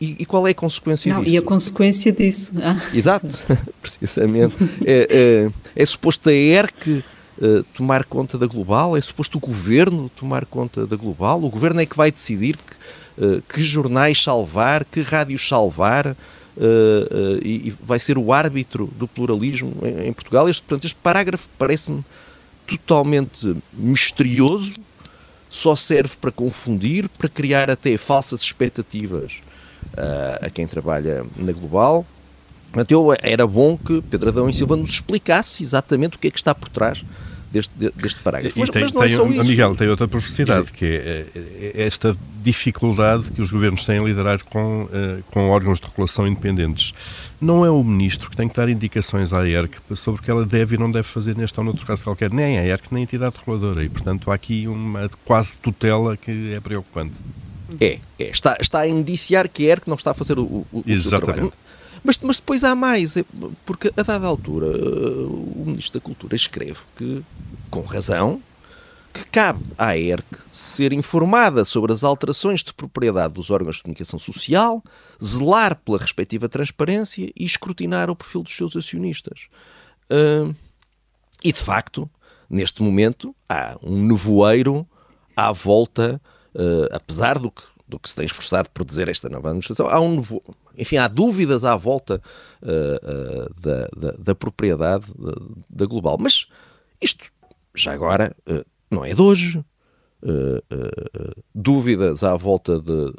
e, 0.00 0.16
e, 0.20 0.24
qual 0.24 0.46
é 0.48 0.52
a 0.52 0.54
consequência 0.54 1.12
Não, 1.12 1.20
disso? 1.20 1.34
E 1.34 1.38
a 1.38 1.42
consequência 1.42 2.10
disso. 2.10 2.52
Ah. 2.62 2.80
Exato, 2.94 3.26
precisamente. 3.82 4.56
É, 4.84 5.08
é, 5.10 5.82
é, 5.82 5.86
suposto 5.86 6.30
a 6.30 6.32
ERC 6.32 7.04
uh, 7.38 7.62
tomar 7.74 8.04
conta 8.04 8.38
da 8.38 8.46
global? 8.46 8.96
É 8.96 9.00
suposto 9.00 9.36
o 9.36 9.40
governo 9.40 10.10
tomar 10.16 10.46
conta 10.46 10.86
da 10.86 10.96
global? 10.96 11.42
O 11.42 11.50
governo 11.50 11.82
é 11.82 11.86
que 11.86 11.96
vai 11.96 12.10
decidir 12.10 12.56
que, 12.56 13.24
uh, 13.24 13.42
que 13.42 13.60
jornais 13.60 14.22
salvar, 14.22 14.86
que 14.86 15.02
rádios 15.02 15.46
salvar? 15.46 16.16
uh, 16.56 17.40
e, 17.42 17.72
vai 17.82 17.98
ser 17.98 18.18
o 18.18 18.32
árbitro 18.32 18.90
do 18.96 19.08
pluralismo 19.08 19.74
em, 19.82 20.08
em 20.08 20.12
Portugal. 20.12 20.48
Este, 20.48 20.62
portanto, 20.62 20.84
este 20.84 20.96
parágrafo 21.02 21.48
parece-me 21.58 22.04
totalmente 22.78 23.56
misterioso, 23.72 24.72
só 25.48 25.74
serve 25.74 26.14
para 26.20 26.30
confundir, 26.30 27.08
para 27.08 27.28
criar 27.28 27.70
até 27.70 27.96
falsas 27.96 28.40
expectativas 28.40 29.34
uh, 29.94 30.46
a 30.46 30.50
quem 30.50 30.66
trabalha 30.66 31.24
na 31.36 31.52
Global. 31.52 32.06
Eu, 32.88 33.08
era 33.20 33.46
bom 33.46 33.76
que 33.76 34.00
Pedro 34.02 34.28
Adão 34.28 34.48
e 34.48 34.54
Silva 34.54 34.76
nos 34.76 34.90
explicasse 34.90 35.62
exatamente 35.62 36.16
o 36.16 36.20
que 36.20 36.28
é 36.28 36.30
que 36.30 36.38
está 36.38 36.54
por 36.54 36.68
trás 36.68 37.04
deste, 37.50 37.72
deste 37.96 38.20
parágrafo. 38.20 38.58
Mas, 38.58 38.70
tem, 38.70 38.82
mas 38.82 38.92
não 38.92 39.02
é 39.02 39.08
só 39.08 39.26
isso. 39.26 39.44
Miguel, 39.44 39.74
tem 39.74 39.88
outra 39.88 40.06
perversidade, 40.06 40.72
que 40.72 40.84
é, 40.84 41.26
é, 41.34 41.72
é 41.74 41.86
esta 41.86 42.16
dificuldade 42.42 43.30
que 43.30 43.42
os 43.42 43.50
governos 43.50 43.84
têm 43.84 43.98
a 43.98 44.02
liderar 44.02 44.42
com, 44.44 44.84
uh, 44.84 45.22
com 45.30 45.50
órgãos 45.50 45.80
de 45.80 45.86
regulação 45.86 46.26
independentes. 46.26 46.94
Não 47.40 47.64
é 47.64 47.70
o 47.70 47.82
ministro 47.82 48.30
que 48.30 48.36
tem 48.36 48.48
que 48.48 48.56
dar 48.56 48.68
indicações 48.68 49.32
à 49.32 49.46
ERC 49.46 49.76
sobre 49.96 50.20
o 50.20 50.24
que 50.24 50.30
ela 50.30 50.46
deve 50.46 50.76
e 50.76 50.78
não 50.78 50.90
deve 50.90 51.08
fazer 51.08 51.36
neste 51.36 51.58
ou 51.58 51.64
noutro 51.64 51.86
caso 51.86 52.04
qualquer, 52.04 52.32
nem 52.32 52.58
a 52.58 52.64
ERC 52.64 52.84
nem 52.90 53.02
a 53.02 53.04
entidade 53.04 53.36
reguladora. 53.38 53.84
E, 53.84 53.88
portanto, 53.88 54.30
há 54.30 54.34
aqui 54.34 54.68
uma 54.68 55.10
quase 55.24 55.56
tutela 55.58 56.16
que 56.16 56.54
é 56.54 56.60
preocupante. 56.60 57.14
É, 57.80 57.98
é 58.18 58.24
está, 58.30 58.56
está 58.60 58.80
a 58.80 58.88
indiciar 58.88 59.48
que 59.48 59.68
a 59.68 59.72
ERC 59.72 59.88
não 59.88 59.96
está 59.96 60.12
a 60.12 60.14
fazer 60.14 60.38
o, 60.38 60.44
o, 60.44 60.66
o 60.72 60.96
seu 60.96 61.10
trabalho. 61.10 61.52
Mas, 62.02 62.18
mas 62.18 62.36
depois 62.36 62.64
há 62.64 62.74
mais, 62.74 63.16
é, 63.16 63.24
porque 63.66 63.92
a 63.96 64.02
dada 64.02 64.26
altura 64.26 64.66
o 64.66 65.64
Ministro 65.66 66.00
da 66.00 66.04
Cultura 66.04 66.34
escreve 66.34 66.80
que, 66.96 67.22
com 67.70 67.82
razão, 67.82 68.42
que 69.12 69.24
cabe 69.26 69.64
à 69.76 69.96
ERC 69.96 70.24
ser 70.52 70.92
informada 70.92 71.64
sobre 71.64 71.92
as 71.92 72.04
alterações 72.04 72.62
de 72.62 72.72
propriedade 72.72 73.34
dos 73.34 73.50
órgãos 73.50 73.76
de 73.76 73.82
comunicação 73.82 74.18
social, 74.18 74.82
zelar 75.22 75.76
pela 75.76 75.98
respectiva 75.98 76.48
transparência 76.48 77.30
e 77.36 77.44
escrutinar 77.44 78.08
o 78.08 78.16
perfil 78.16 78.42
dos 78.42 78.56
seus 78.56 78.76
acionistas. 78.76 79.48
Uh, 80.10 80.54
e, 81.42 81.52
de 81.52 81.60
facto, 81.60 82.08
neste 82.48 82.82
momento, 82.82 83.34
há 83.48 83.76
um 83.82 84.06
nevoeiro 84.06 84.86
à 85.36 85.52
volta, 85.52 86.20
uh, 86.54 86.94
apesar 86.94 87.38
do 87.38 87.50
que, 87.50 87.62
do 87.90 87.98
que 87.98 88.08
se 88.08 88.16
tem 88.16 88.24
esforçado 88.24 88.70
por 88.70 88.84
dizer 88.84 89.08
esta 89.08 89.28
nova 89.28 89.48
administração, 89.48 89.88
há 89.88 90.00
um 90.00 90.16
nevoeiro 90.16 90.54
enfim, 90.80 90.96
há 90.96 91.06
dúvidas 91.06 91.64
à 91.64 91.76
volta 91.76 92.22
uh, 92.62 92.66
uh, 92.66 93.60
da, 93.60 93.88
da, 93.96 94.16
da, 94.18 94.34
propriedade 94.34 95.06
da, 95.18 95.32
da, 95.68 95.86
Global. 95.86 96.16
Mas 96.18 96.46
isto, 97.00 97.30
já 97.74 97.92
agora, 97.92 98.34
uh, 98.48 98.64
não 98.90 99.04
é 99.04 99.12
de 99.12 99.20
hoje. 99.20 99.64
dúvidas 101.54 102.22
à 102.22 102.36
volta 102.36 102.78
de, 102.78 103.12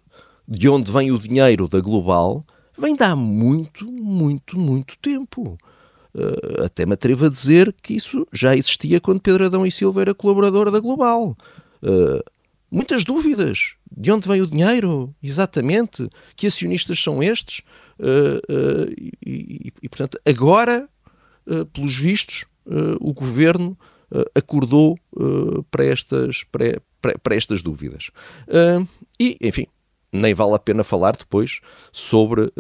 de 0.48 0.70
onde 0.70 0.92
vem 0.92 1.12
o 1.12 1.20
dinheiro 1.20 1.68
da 1.68 1.80
Global 1.80 2.44
vem 2.78 2.96
de 2.96 3.04
há 3.04 3.16
muito, 3.16 3.86
muito, 3.92 4.58
muito 4.58 4.98
tempo. 5.00 5.58
até 6.66 6.86
me 6.86 6.94
atrevo 6.94 7.26
a 7.26 7.30
dizer 7.30 7.76
que 7.82 7.94
isso 7.94 8.28
já 8.34 8.56
existia 8.56 9.00
quando 9.00 9.22
Pedro 9.22 9.46
Adão 9.46 9.66
e 9.66 9.72
Silva 9.72 10.02
era 10.02 10.16
colaborador 10.16 10.72
da 10.72 10.80
Global. 10.80 11.36
Muitas 12.72 13.04
dúvidas 13.04 13.76
de 13.92 14.12
onde 14.12 14.28
vem 14.28 14.42
o 14.42 14.48
dinheiro, 14.48 15.14
exatamente? 15.22 16.08
Que 16.36 16.48
acionistas 16.48 16.98
são 16.98 17.22
estes? 17.22 17.62
Uh, 18.00 18.38
uh, 18.52 18.94
e, 18.98 19.12
e, 19.26 19.74
e, 19.84 19.90
portanto, 19.90 20.20
agora, 20.26 20.88
uh, 21.46 21.66
pelos 21.68 21.98
vistos, 21.98 22.46
o 23.02 23.12
governo 23.12 23.76
acordou 24.36 24.98
para, 25.72 25.84
estas, 25.84 26.44
para, 26.44 26.80
para, 27.02 27.18
para, 27.18 27.36
estas 27.36 27.62
dúvidas. 27.64 28.12
e, 29.20 29.36
enfim, 29.42 29.66
nem 30.14 30.34
vale 30.36 30.54
a 30.54 30.60
pena 30.60 30.84
falar 30.84 31.18
depois 31.18 31.60
sobre 31.92 32.54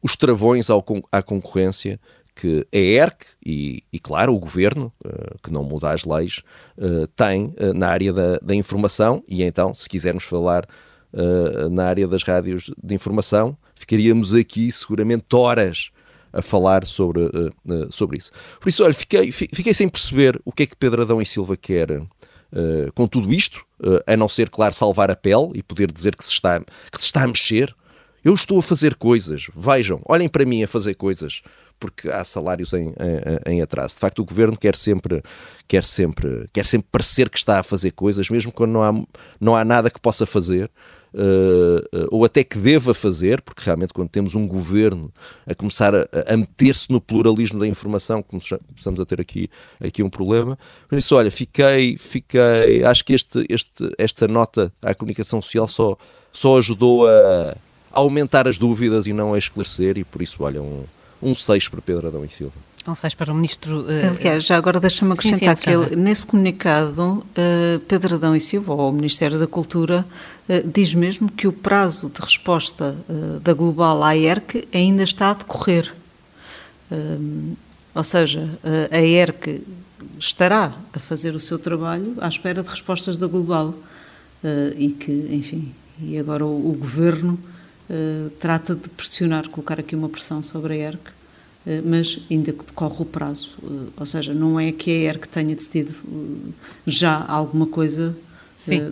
os 0.00 0.14
travões 0.14 0.70
ao, 0.70 0.84
à 1.10 1.20
concorrência 1.20 2.00
que 2.40 2.66
a 2.72 2.78
ERC 2.78 3.26
e, 3.44 3.82
e 3.92 3.98
claro, 3.98 4.34
o 4.34 4.38
governo, 4.38 4.90
uh, 5.04 5.38
que 5.42 5.52
não 5.52 5.62
muda 5.62 5.90
as 5.90 6.06
leis, 6.06 6.40
uh, 6.78 7.06
tem 7.08 7.54
uh, 7.60 7.74
na 7.74 7.88
área 7.88 8.14
da, 8.14 8.38
da, 8.38 8.54
informação. 8.54 9.22
E 9.28 9.42
então, 9.42 9.74
se 9.74 9.86
quisermos 9.88 10.24
falar 10.24 10.66
na 11.72 11.86
área 11.86 12.06
das 12.06 12.22
rádios 12.22 12.70
de 12.80 12.94
informação, 12.94 13.58
ficaríamos 13.74 14.32
aqui 14.32 14.70
seguramente 14.70 15.24
horas 15.34 15.90
a 16.32 16.40
falar 16.40 16.86
sobre, 16.86 17.22
sobre 17.90 18.16
isso. 18.16 18.30
Por 18.60 18.68
isso, 18.68 18.84
olha, 18.84 18.94
fiquei, 18.94 19.32
fiquei 19.32 19.74
sem 19.74 19.88
perceber 19.88 20.40
o 20.44 20.52
que 20.52 20.62
é 20.62 20.66
que 20.66 20.76
Pedro 20.76 21.02
Adão 21.02 21.20
e 21.20 21.26
Silva 21.26 21.56
quer. 21.56 22.00
com 22.94 23.08
tudo 23.08 23.32
isto, 23.32 23.60
a 24.06 24.16
não 24.16 24.28
ser, 24.28 24.50
claro, 24.50 24.72
salvar 24.72 25.10
a 25.10 25.16
pele 25.16 25.50
e 25.54 25.64
poder 25.64 25.90
dizer 25.90 26.14
que 26.14 26.24
se 26.24 26.30
está, 26.30 26.60
que 26.60 27.00
se 27.00 27.06
está 27.06 27.24
a 27.24 27.26
mexer, 27.26 27.74
eu 28.22 28.32
estou 28.32 28.60
a 28.60 28.62
fazer 28.62 28.94
coisas, 28.94 29.48
vejam, 29.52 30.00
olhem 30.06 30.28
para 30.28 30.44
mim 30.44 30.62
a 30.62 30.68
fazer 30.68 30.94
coisas 30.94 31.42
porque 31.80 32.10
há 32.10 32.22
salários 32.22 32.74
em, 32.74 32.88
em, 33.46 33.54
em, 33.54 33.62
atraso. 33.62 33.94
De 33.94 34.00
facto, 34.00 34.20
o 34.20 34.24
governo 34.24 34.56
quer 34.56 34.76
sempre, 34.76 35.22
quer 35.66 35.82
sempre, 35.82 36.46
quer 36.52 36.66
sempre 36.66 36.88
parecer 36.92 37.30
que 37.30 37.38
está 37.38 37.58
a 37.58 37.62
fazer 37.62 37.92
coisas, 37.92 38.28
mesmo 38.28 38.52
quando 38.52 38.72
não 38.72 38.82
há, 38.82 38.92
não 39.40 39.56
há 39.56 39.64
nada 39.64 39.90
que 39.90 39.98
possa 39.98 40.26
fazer. 40.26 40.70
Uh, 41.12 42.06
ou 42.08 42.24
até 42.24 42.44
que 42.44 42.56
deva 42.56 42.94
fazer, 42.94 43.40
porque 43.40 43.62
realmente 43.64 43.92
quando 43.92 44.08
temos 44.08 44.36
um 44.36 44.46
governo 44.46 45.12
a 45.44 45.52
começar 45.56 45.92
a, 45.92 46.06
a 46.28 46.36
meter-se 46.36 46.88
no 46.92 47.00
pluralismo 47.00 47.58
da 47.58 47.66
informação, 47.66 48.22
começamos 48.22 49.00
a 49.00 49.04
ter 49.04 49.20
aqui, 49.20 49.50
aqui 49.80 50.04
um 50.04 50.10
problema. 50.10 50.56
Por 50.88 50.96
isso, 50.96 51.16
olha, 51.16 51.28
fiquei, 51.28 51.98
fiquei, 51.98 52.84
acho 52.84 53.04
que 53.04 53.12
este, 53.12 53.44
este, 53.48 53.92
esta 53.98 54.28
nota 54.28 54.72
à 54.80 54.94
comunicação 54.94 55.42
social 55.42 55.66
só, 55.66 55.96
só 56.32 56.58
ajudou 56.58 57.08
a, 57.08 57.56
aumentar 57.90 58.46
as 58.46 58.56
dúvidas 58.56 59.06
e 59.06 59.12
não 59.12 59.34
a 59.34 59.38
esclarecer, 59.38 59.98
e 59.98 60.04
por 60.04 60.22
isso, 60.22 60.36
olha, 60.44 60.62
um, 60.62 60.84
um 61.22 61.34
6 61.34 61.68
para 61.68 61.80
Pedro 61.80 62.08
Adão 62.08 62.24
e 62.24 62.28
Silva. 62.28 62.54
Um 62.86 62.94
6 62.94 63.14
para 63.14 63.32
o 63.32 63.34
Ministro. 63.34 63.82
Uh, 63.82 64.16
Aliás, 64.18 64.44
já 64.44 64.56
agora 64.56 64.80
deixa-me 64.80 65.12
acrescentar 65.12 65.56
sim, 65.56 65.62
sim, 65.62 65.68
que 65.68 65.70
ele, 65.70 65.96
nesse 65.96 66.26
comunicado, 66.26 67.02
uh, 67.02 67.78
Pedro 67.86 68.14
Adão 68.14 68.34
e 68.34 68.40
Silva, 68.40 68.72
ou 68.72 68.88
o 68.88 68.92
Ministério 68.92 69.38
da 69.38 69.46
Cultura, 69.46 70.06
uh, 70.48 70.68
diz 70.68 70.94
mesmo 70.94 71.30
que 71.30 71.46
o 71.46 71.52
prazo 71.52 72.08
de 72.08 72.20
resposta 72.20 72.96
da 73.42 73.52
Global 73.52 74.02
à 74.02 74.16
ERC 74.16 74.66
ainda 74.72 75.02
está 75.02 75.30
a 75.30 75.34
decorrer. 75.34 75.92
ou 77.94 78.04
seja, 78.04 78.48
a 78.90 78.98
ERC 78.98 79.62
estará 80.18 80.72
a 80.92 80.98
fazer 80.98 81.34
o 81.34 81.40
seu 81.40 81.58
trabalho 81.58 82.16
à 82.20 82.28
espera 82.28 82.62
de 82.62 82.68
respostas 82.68 83.16
da 83.16 83.26
Global. 83.26 83.74
e 84.76 84.88
que, 84.88 85.12
enfim, 85.30 85.72
e 86.02 86.18
agora 86.18 86.44
o, 86.44 86.70
o 86.70 86.74
Governo 86.74 87.38
uh, 87.90 88.30
trata 88.38 88.74
de 88.74 88.88
pressionar, 88.88 89.48
colocar 89.48 89.78
aqui 89.78 89.94
uma 89.94 90.08
pressão 90.08 90.42
sobre 90.42 90.74
a 90.74 90.76
ERC 90.76 91.20
mas 91.84 92.18
ainda 92.30 92.54
que 92.54 92.64
decorre 92.64 93.02
o 93.02 93.04
prazo. 93.04 93.50
Ou 93.94 94.06
seja, 94.06 94.32
não 94.32 94.58
é 94.58 94.72
que 94.72 94.90
a 94.90 95.10
ER 95.10 95.18
que 95.18 95.28
tenha 95.28 95.54
decidido 95.54 95.94
já 96.86 97.22
alguma 97.28 97.66
coisa 97.66 98.16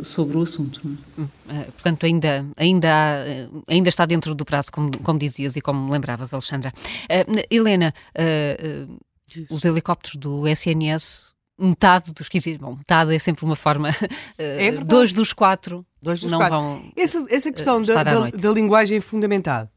sobre 0.05 0.37
o 0.37 0.43
assunto. 0.43 0.81
É? 0.85 1.21
Hum, 1.21 1.29
portanto, 1.73 2.07
ainda, 2.07 2.47
ainda, 2.57 2.89
há, 2.89 3.25
ainda 3.69 3.89
está 3.89 4.07
dentro 4.07 4.35
do 4.35 4.45
prazo, 4.45 4.73
como, 4.73 4.97
como 4.99 5.19
dizias 5.19 5.57
e 5.57 5.61
como 5.61 5.91
lembravas, 5.91 6.33
Alexandra. 6.33 6.73
Uh, 7.05 7.45
Helena, 7.51 7.95
uh, 8.17 8.89
uh, 8.91 9.55
os 9.55 9.65
helicópteros 9.65 10.17
do 10.17 10.47
SNS 10.47 11.33
metade 11.61 12.13
dos 12.13 12.29
15, 12.29 12.57
bom, 12.59 12.77
metade 12.77 13.13
é 13.13 13.19
sempre 13.19 13.45
uma 13.45 13.57
forma, 13.57 13.91
é 14.39 14.71
dois 14.71 15.13
dos 15.13 15.33
quatro 15.33 15.85
dois 16.01 16.21
dos 16.21 16.31
não 16.31 16.39
quatro. 16.39 16.57
vão 16.57 16.93
essa, 16.97 17.27
essa 17.29 17.53
questão 17.53 17.83
da, 17.83 18.03
da, 18.03 18.31
da, 18.31 18.51
linguagem 18.51 18.99
é 18.99 19.01
fundamental, 19.01 19.69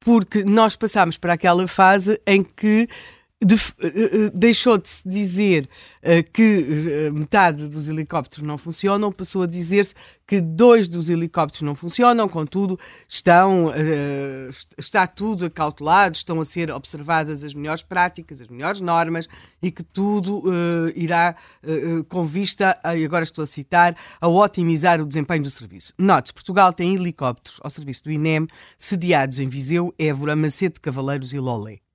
porque 0.00 0.44
nós 0.44 0.76
passamos 0.76 1.16
para 1.16 1.34
aquela 1.34 1.66
fase 1.66 2.20
em 2.26 2.42
que 2.42 2.88
de, 3.46 3.54
eh, 3.54 3.86
eh, 3.86 4.30
deixou 4.34 4.76
de 4.76 4.88
se 4.88 5.08
dizer 5.08 5.68
que 6.32 7.10
metade 7.12 7.68
dos 7.68 7.88
helicópteros 7.88 8.46
não 8.46 8.56
funcionam, 8.56 9.10
passou 9.10 9.42
a 9.42 9.46
dizer-se 9.46 9.92
que 10.24 10.40
dois 10.40 10.86
dos 10.86 11.10
helicópteros 11.10 11.62
não 11.62 11.74
funcionam, 11.74 12.28
contudo, 12.28 12.78
estão, 13.08 13.72
está 14.78 15.04
tudo 15.04 15.46
acautelado, 15.46 16.14
estão 16.14 16.40
a 16.40 16.44
ser 16.44 16.70
observadas 16.70 17.42
as 17.42 17.54
melhores 17.54 17.82
práticas, 17.82 18.40
as 18.40 18.46
melhores 18.46 18.80
normas 18.80 19.28
e 19.60 19.72
que 19.72 19.82
tudo 19.82 20.44
irá 20.94 21.34
com 22.08 22.24
vista, 22.24 22.78
e 22.96 23.04
agora 23.04 23.24
estou 23.24 23.42
a 23.42 23.46
citar, 23.46 23.96
a 24.20 24.28
otimizar 24.28 25.00
o 25.00 25.06
desempenho 25.06 25.42
do 25.42 25.50
serviço. 25.50 25.92
Note-se, 25.98 26.32
Portugal 26.32 26.72
tem 26.72 26.94
helicópteros 26.94 27.58
ao 27.64 27.70
serviço 27.70 28.04
do 28.04 28.12
INEM 28.12 28.46
sediados 28.78 29.40
em 29.40 29.48
Viseu, 29.48 29.92
Évora, 29.98 30.36
Macete, 30.36 30.78
Cavaleiros 30.78 31.32
e 31.32 31.40
Lolé. 31.40 31.85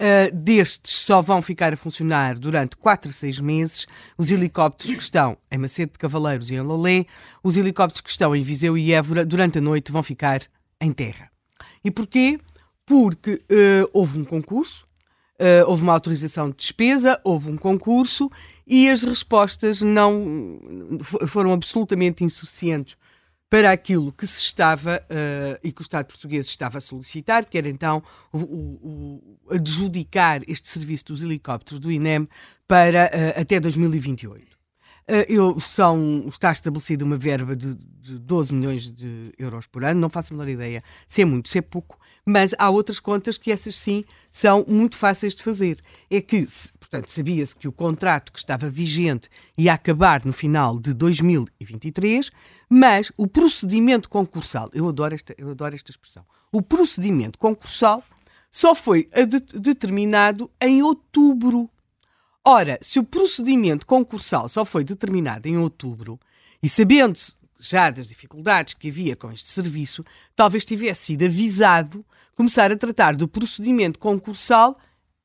Uh, 0.00 0.32
destes 0.32 1.02
só 1.02 1.20
vão 1.20 1.42
ficar 1.42 1.72
a 1.72 1.76
funcionar 1.76 2.38
durante 2.38 2.76
4 2.76 3.10
a 3.10 3.12
6 3.12 3.40
meses. 3.40 3.86
Os 4.16 4.30
helicópteros 4.30 4.96
que 4.96 5.02
estão 5.02 5.36
em 5.50 5.58
Macedo 5.58 5.92
de 5.92 5.98
Cavaleiros 5.98 6.50
e 6.50 6.54
em 6.54 6.60
Lolé, 6.60 7.04
os 7.42 7.56
helicópteros 7.56 8.00
que 8.00 8.10
estão 8.10 8.34
em 8.34 8.42
Viseu 8.42 8.78
e 8.78 8.92
Évora, 8.92 9.26
durante 9.26 9.58
a 9.58 9.60
noite 9.60 9.90
vão 9.90 10.02
ficar 10.02 10.42
em 10.80 10.92
terra. 10.92 11.28
E 11.84 11.90
porquê? 11.90 12.38
Porque 12.86 13.40
uh, 13.50 13.90
houve 13.92 14.20
um 14.20 14.24
concurso, 14.24 14.86
uh, 15.34 15.68
houve 15.68 15.82
uma 15.82 15.94
autorização 15.94 16.50
de 16.50 16.56
despesa, 16.56 17.20
houve 17.24 17.50
um 17.50 17.56
concurso 17.56 18.30
e 18.64 18.88
as 18.88 19.02
respostas 19.02 19.82
não 19.82 20.60
foram 21.26 21.52
absolutamente 21.52 22.22
insuficientes 22.22 22.96
para 23.50 23.70
aquilo 23.70 24.12
que 24.12 24.26
se 24.26 24.42
estava 24.42 25.02
uh, 25.04 25.58
e 25.62 25.72
que 25.72 25.80
o 25.80 25.82
Estado 25.82 26.06
português 26.06 26.46
estava 26.46 26.78
a 26.78 26.80
solicitar, 26.80 27.46
que 27.46 27.56
era 27.56 27.68
então 27.68 28.02
o, 28.32 28.38
o, 28.38 29.38
adjudicar 29.50 30.42
este 30.46 30.68
serviço 30.68 31.06
dos 31.06 31.22
helicópteros 31.22 31.80
do 31.80 31.90
INEM 31.90 32.28
para 32.66 33.06
uh, 33.06 33.40
até 33.40 33.58
2028. 33.58 34.42
Uh, 34.42 34.56
eh, 35.10 35.26
eu, 35.30 35.58
são, 35.58 36.26
está 36.28 36.52
estabelecida 36.52 37.02
uma 37.04 37.16
verba 37.16 37.56
de, 37.56 37.74
de 37.74 38.18
12 38.18 38.52
milhões 38.52 38.92
de 38.92 39.32
euros 39.38 39.66
por 39.66 39.82
ano, 39.82 39.98
não 39.98 40.10
faço 40.10 40.34
a 40.34 40.36
menor 40.36 40.50
ideia 40.50 40.82
se 41.06 41.22
é 41.22 41.24
muito, 41.24 41.48
se 41.48 41.56
é 41.56 41.62
pouco, 41.62 41.98
mas 42.28 42.54
há 42.58 42.68
outras 42.68 43.00
contas 43.00 43.38
que 43.38 43.50
essas 43.50 43.74
sim 43.78 44.04
são 44.30 44.62
muito 44.68 44.96
fáceis 44.96 45.34
de 45.34 45.42
fazer. 45.42 45.82
É 46.10 46.20
que, 46.20 46.44
portanto, 46.78 47.10
sabia-se 47.10 47.56
que 47.56 47.66
o 47.66 47.72
contrato 47.72 48.30
que 48.30 48.38
estava 48.38 48.68
vigente 48.68 49.30
ia 49.56 49.72
acabar 49.72 50.22
no 50.26 50.32
final 50.32 50.78
de 50.78 50.92
2023, 50.92 52.30
mas 52.68 53.10
o 53.16 53.26
procedimento 53.26 54.10
concursal, 54.10 54.68
eu 54.74 54.86
adoro 54.86 55.14
esta, 55.14 55.34
eu 55.38 55.48
adoro 55.52 55.74
esta 55.74 55.90
expressão, 55.90 56.22
o 56.52 56.60
procedimento 56.60 57.38
concursal 57.38 58.04
só 58.50 58.74
foi 58.74 59.08
de, 59.26 59.40
determinado 59.58 60.50
em 60.60 60.82
outubro. 60.82 61.70
Ora, 62.44 62.78
se 62.82 62.98
o 62.98 63.04
procedimento 63.04 63.86
concursal 63.86 64.50
só 64.50 64.66
foi 64.66 64.84
determinado 64.84 65.48
em 65.48 65.56
outubro, 65.56 66.20
e 66.62 66.68
sabendo 66.68 67.18
já 67.58 67.88
das 67.90 68.08
dificuldades 68.08 68.74
que 68.74 68.88
havia 68.88 69.16
com 69.16 69.32
este 69.32 69.50
serviço, 69.50 70.04
talvez 70.36 70.66
tivesse 70.66 71.06
sido 71.06 71.24
avisado 71.24 72.04
começar 72.38 72.70
a 72.70 72.76
tratar 72.76 73.16
do 73.16 73.26
procedimento 73.26 73.98
concursal 73.98 74.78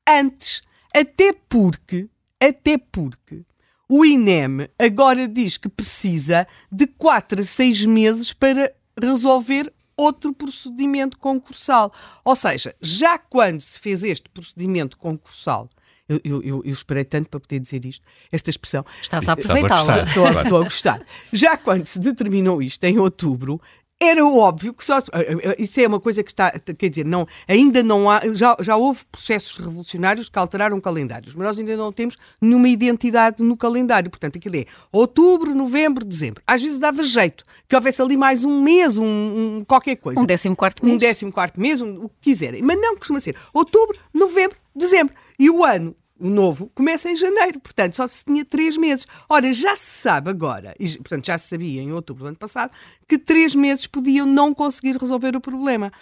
antes, 0.06 0.62
até 0.92 1.32
porque, 1.32 2.08
até 2.40 2.76
porque 2.76 3.44
o 3.88 4.04
INEM 4.04 4.68
agora 4.76 5.28
diz 5.28 5.56
que 5.56 5.68
precisa 5.68 6.44
de 6.72 6.88
4 6.88 7.40
a 7.40 7.44
6 7.44 7.86
meses 7.86 8.32
para 8.32 8.74
resolver 9.00 9.72
outro 9.96 10.32
procedimento 10.32 11.16
concursal. 11.16 11.92
Ou 12.24 12.34
seja, 12.34 12.74
já 12.80 13.16
quando 13.16 13.60
se 13.60 13.78
fez 13.78 14.02
este 14.02 14.28
procedimento 14.28 14.98
concursal, 14.98 15.70
eu, 16.08 16.20
eu, 16.24 16.42
eu, 16.42 16.62
eu 16.64 16.72
esperei 16.72 17.04
tanto 17.04 17.30
para 17.30 17.38
poder 17.38 17.60
dizer 17.60 17.84
isto, 17.84 18.04
esta 18.32 18.50
expressão. 18.50 18.84
Estás 19.00 19.28
a 19.28 19.34
aproveitá-la. 19.34 20.02
Estou, 20.02 20.28
estou 20.28 20.58
a 20.58 20.64
gostar. 20.64 21.06
Já 21.32 21.56
quando 21.56 21.86
se 21.86 22.00
determinou 22.00 22.60
isto 22.60 22.82
em 22.82 22.98
outubro, 22.98 23.60
era 24.08 24.26
óbvio 24.26 24.72
que 24.72 24.84
só. 24.84 24.98
Isso 25.58 25.80
é 25.80 25.86
uma 25.86 26.00
coisa 26.00 26.22
que 26.22 26.30
está. 26.30 26.50
Quer 26.50 26.88
dizer, 26.88 27.04
não, 27.04 27.26
ainda 27.48 27.82
não 27.82 28.10
há. 28.10 28.20
Já, 28.34 28.56
já 28.60 28.76
houve 28.76 29.04
processos 29.10 29.58
revolucionários 29.58 30.28
que 30.28 30.38
alteraram 30.38 30.80
calendários, 30.80 31.34
mas 31.34 31.46
nós 31.46 31.58
ainda 31.58 31.76
não 31.76 31.92
temos 31.92 32.16
nenhuma 32.40 32.68
identidade 32.68 33.42
no 33.42 33.56
calendário. 33.56 34.10
Portanto, 34.10 34.38
aquilo 34.38 34.56
é 34.56 34.66
outubro, 34.92 35.54
novembro, 35.54 36.04
dezembro. 36.04 36.42
Às 36.46 36.62
vezes 36.62 36.78
dava 36.78 37.02
jeito 37.02 37.44
que 37.68 37.74
houvesse 37.74 38.00
ali 38.00 38.16
mais 38.16 38.44
um 38.44 38.62
mês, 38.62 38.96
um, 38.96 39.04
um 39.04 39.64
qualquer 39.66 39.96
coisa. 39.96 40.20
Um 40.20 40.26
décimo 40.26 40.54
quarto 40.54 40.84
mês. 40.84 40.94
Um 40.94 40.98
décimo 40.98 41.32
quarto 41.32 41.60
mês, 41.60 41.80
um, 41.80 42.04
o 42.04 42.08
que 42.08 42.30
quiserem. 42.30 42.62
Mas 42.62 42.80
não 42.80 42.96
costuma 42.96 43.20
ser 43.20 43.36
outubro, 43.52 43.98
novembro, 44.12 44.56
dezembro. 44.74 45.14
E 45.38 45.50
o 45.50 45.64
ano 45.64 45.96
o 46.18 46.28
novo 46.28 46.70
começa 46.74 47.10
em 47.10 47.16
janeiro, 47.16 47.60
portanto 47.60 47.96
só 47.96 48.06
se 48.06 48.24
tinha 48.24 48.44
três 48.44 48.76
meses. 48.76 49.06
Ora, 49.28 49.52
já 49.52 49.76
se 49.76 50.00
sabe 50.00 50.30
agora, 50.30 50.74
e 50.78 50.88
portanto 50.98 51.26
já 51.26 51.36
se 51.36 51.48
sabia 51.48 51.82
em 51.82 51.92
outubro 51.92 52.24
do 52.24 52.28
ano 52.28 52.38
passado, 52.38 52.72
que 53.08 53.18
três 53.18 53.54
meses 53.54 53.86
podiam 53.86 54.26
não 54.26 54.54
conseguir 54.54 54.96
resolver 54.96 55.36
o 55.36 55.40
problema. 55.40 55.92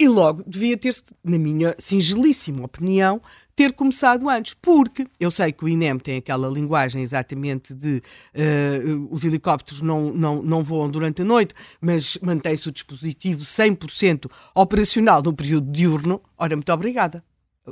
E 0.00 0.06
logo 0.06 0.44
devia 0.46 0.76
ter-se, 0.76 1.02
na 1.24 1.38
minha 1.38 1.74
singelíssima 1.78 2.64
opinião, 2.64 3.20
ter 3.56 3.72
começado 3.72 4.28
antes, 4.28 4.54
porque 4.54 5.04
eu 5.18 5.32
sei 5.32 5.50
que 5.50 5.64
o 5.64 5.68
INEM 5.68 5.98
tem 5.98 6.18
aquela 6.18 6.46
linguagem 6.46 7.02
exatamente 7.02 7.74
de 7.74 8.00
uh, 8.32 9.08
os 9.10 9.24
helicópteros 9.24 9.80
não, 9.80 10.12
não, 10.12 10.40
não 10.40 10.62
voam 10.62 10.88
durante 10.88 11.22
a 11.22 11.24
noite, 11.24 11.52
mas 11.80 12.16
mantém-se 12.22 12.68
o 12.68 12.72
dispositivo 12.72 13.42
100% 13.42 14.30
operacional 14.54 15.20
no 15.20 15.34
período 15.34 15.72
diurno. 15.72 16.22
Ora, 16.38 16.54
muito 16.54 16.72
obrigada. 16.72 17.24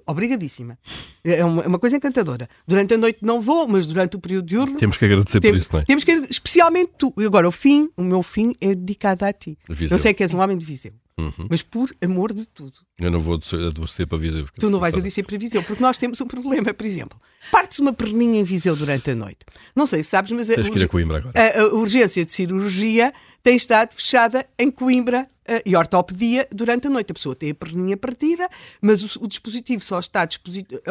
Obrigadíssima. 0.07 0.79
É 1.25 1.45
uma, 1.45 1.63
é 1.63 1.67
uma, 1.67 1.79
coisa 1.79 1.97
encantadora. 1.97 2.49
Durante 2.67 2.95
a 2.95 2.99
noite 2.99 3.19
não 3.23 3.41
vou, 3.41 3.67
mas 3.69 3.87
durante 3.87 4.17
o 4.17 4.21
período 4.21 4.47
diurno. 4.47 4.77
Temos 4.77 4.97
que 4.97 5.05
agradecer 5.05 5.41
tem, 5.41 5.53
por 5.53 5.59
isso, 5.59 5.73
não 5.73 5.81
é? 5.81 5.85
Temos 5.85 6.05
que 6.05 6.13
especialmente 6.13 6.93
tu. 6.99 7.13
Agora, 7.25 7.49
o 7.49 7.53
fim, 7.53 7.91
o 7.97 8.03
meu 8.03 8.23
fim 8.23 8.55
é 8.61 8.75
dedicado 8.75 9.25
a 9.25 9.33
ti. 9.33 9.59
Viseu. 9.69 9.97
Eu 9.97 9.99
sei 10.01 10.13
que 10.15 10.23
és 10.23 10.33
um 10.35 10.41
homem 10.41 10.57
de 10.57 10.65
Viseu. 10.65 10.93
Uhum. 11.19 11.47
Mas 11.49 11.63
por 11.63 11.91
amor 12.03 12.33
de 12.33 12.47
tudo. 12.47 12.75
Eu 12.99 13.11
não 13.11 13.23
vou 13.23 13.41
adoecer 13.67 14.07
para 14.07 14.19
Viseu. 14.19 14.47
Tu 14.59 14.69
não 14.69 14.79
vais 14.79 14.95
adoecer 14.97 15.25
para 15.25 15.39
Viseu, 15.39 15.63
porque 15.63 15.83
nós 15.83 15.97
temos 15.97 16.21
um 16.21 16.27
problema, 16.27 16.75
por 16.75 16.85
exemplo. 16.85 17.19
Partes 17.51 17.79
uma 17.79 17.93
perninha 17.93 18.39
em 18.39 18.45
Viseu 18.45 18.77
durante 18.77 19.11
a 19.11 19.15
noite. 19.15 19.39
Não 19.75 19.87
sei 19.87 20.03
se 20.03 20.11
sabes, 20.11 20.33
mas 20.33 20.51
a, 20.51 20.55
a, 20.55 21.61
a 21.63 21.75
urgência 21.75 22.23
de 22.23 22.33
cirurgia 22.33 23.15
tem 23.47 23.55
estado 23.55 23.95
fechada 23.95 24.45
em 24.59 24.73
Coimbra 24.73 25.31
uh, 25.49 25.63
e 25.65 25.77
ortopedia 25.77 26.49
durante 26.51 26.89
a 26.89 26.91
noite. 26.91 27.13
A 27.13 27.15
pessoa 27.15 27.37
tem 27.37 27.53
a 27.53 27.55
perninha 27.55 27.97
partida, 27.97 28.49
mas 28.81 29.15
o, 29.15 29.23
o 29.23 29.29
dispositivo 29.29 29.85
só 29.85 30.01
está 30.01 30.29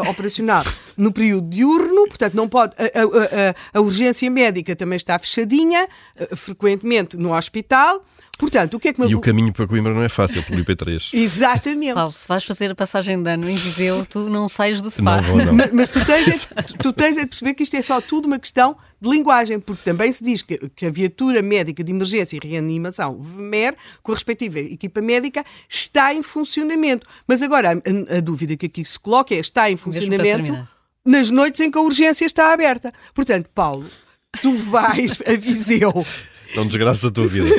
operacional 0.09 0.63
no 0.95 1.11
período 1.11 1.49
diurno, 1.49 2.07
portanto 2.07 2.33
não 2.33 2.47
pode. 2.47 2.73
A, 2.77 2.85
a, 2.85 3.77
a 3.77 3.81
urgência 3.81 4.31
médica 4.31 4.73
também 4.73 4.95
está 4.95 5.19
fechadinha, 5.19 5.85
uh, 6.17 6.33
frequentemente 6.33 7.17
no 7.17 7.35
hospital. 7.35 8.05
Portanto, 8.37 8.75
o 8.75 8.79
que 8.79 8.89
é 8.89 8.93
que 8.93 8.99
me... 8.99 9.09
E 9.09 9.15
o 9.15 9.21
caminho 9.21 9.53
para 9.53 9.67
Coimbra 9.67 9.93
não 9.93 10.03
é 10.03 10.09
fácil, 10.09 10.43
pelo 10.43 10.63
IP3. 10.63 11.13
Exatamente. 11.17 11.93
Paulo, 11.93 12.11
se 12.11 12.27
vais 12.27 12.43
fazer 12.43 12.71
a 12.71 12.75
passagem 12.75 13.21
de 13.21 13.29
ano 13.29 13.49
em 13.49 13.55
Viseu, 13.55 14.05
tu 14.05 14.29
não 14.29 14.49
sais 14.49 14.81
do 14.81 14.91
sofá. 14.91 15.17
Não 15.17 15.23
vou, 15.23 15.37
não. 15.37 15.53
Mas, 15.53 15.71
mas 15.71 15.89
tu, 15.89 16.03
tens 16.05 16.27
é, 16.27 16.61
tu, 16.61 16.77
tu, 16.77 16.93
tens 16.93 17.17
é 17.17 17.21
de 17.21 17.27
perceber 17.27 17.53
que 17.53 17.63
isto 17.63 17.75
é 17.75 17.81
só 17.81 18.01
tudo 18.01 18.25
uma 18.25 18.37
questão 18.37 18.75
de 18.99 19.09
linguagem, 19.09 19.59
porque 19.59 19.83
também 19.83 20.11
se 20.11 20.23
diz 20.23 20.41
que, 20.41 20.57
que 20.75 20.85
a 20.85 20.89
viatura 20.89 21.41
médica 21.41 21.83
de 21.83 21.91
emergência 21.91 22.37
e 22.37 22.47
reanimação, 22.47 23.17
VMER, 23.21 23.75
com 24.03 24.11
a 24.11 24.15
respectiva 24.15 24.59
equipa 24.59 25.01
médica, 25.01 25.45
está 25.69 26.13
em 26.13 26.21
funcionamento. 26.21 27.07
Mas 27.27 27.41
agora, 27.41 27.71
a, 27.71 28.17
a 28.17 28.19
dúvida 28.19 28.57
que 28.57 28.65
aqui 28.65 28.83
se 28.83 28.99
coloca 28.99 29.33
é, 29.33 29.39
está 29.39 29.69
em 29.71 29.77
funcionamento 29.77 30.67
nas 31.05 31.29
noites 31.29 31.61
em 31.61 31.69
que 31.69 31.77
a 31.77 31.81
urgência 31.81 32.25
está 32.25 32.51
aberta. 32.51 32.91
Portanto, 33.13 33.49
Paulo, 33.53 33.89
tu 34.41 34.53
vais 34.53 35.19
a 35.27 35.33
Viseu 35.35 36.05
não 36.55 36.67
desgraças 36.67 37.05
a 37.05 37.11
tua 37.11 37.27
vida. 37.27 37.49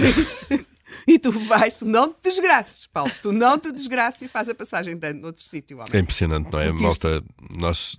e 1.07 1.18
tu 1.18 1.31
vais, 1.33 1.75
tu 1.75 1.85
não 1.85 2.12
te 2.12 2.31
desgraças, 2.31 2.87
Paulo, 2.92 3.12
tu 3.22 3.33
não 3.33 3.59
te 3.59 3.72
desgraças 3.72 4.22
e 4.22 4.29
faz 4.29 4.49
a 4.49 4.55
passagem 4.55 4.96
de 4.96 5.07
ano 5.07 5.20
noutro 5.20 5.42
sítio. 5.44 5.79
É 5.92 5.99
impressionante, 5.99 6.51
não 6.53 6.61
é? 6.61 6.68
Porque 6.68 6.83
Malta, 6.83 7.09
isto... 7.16 7.59
nós 7.59 7.96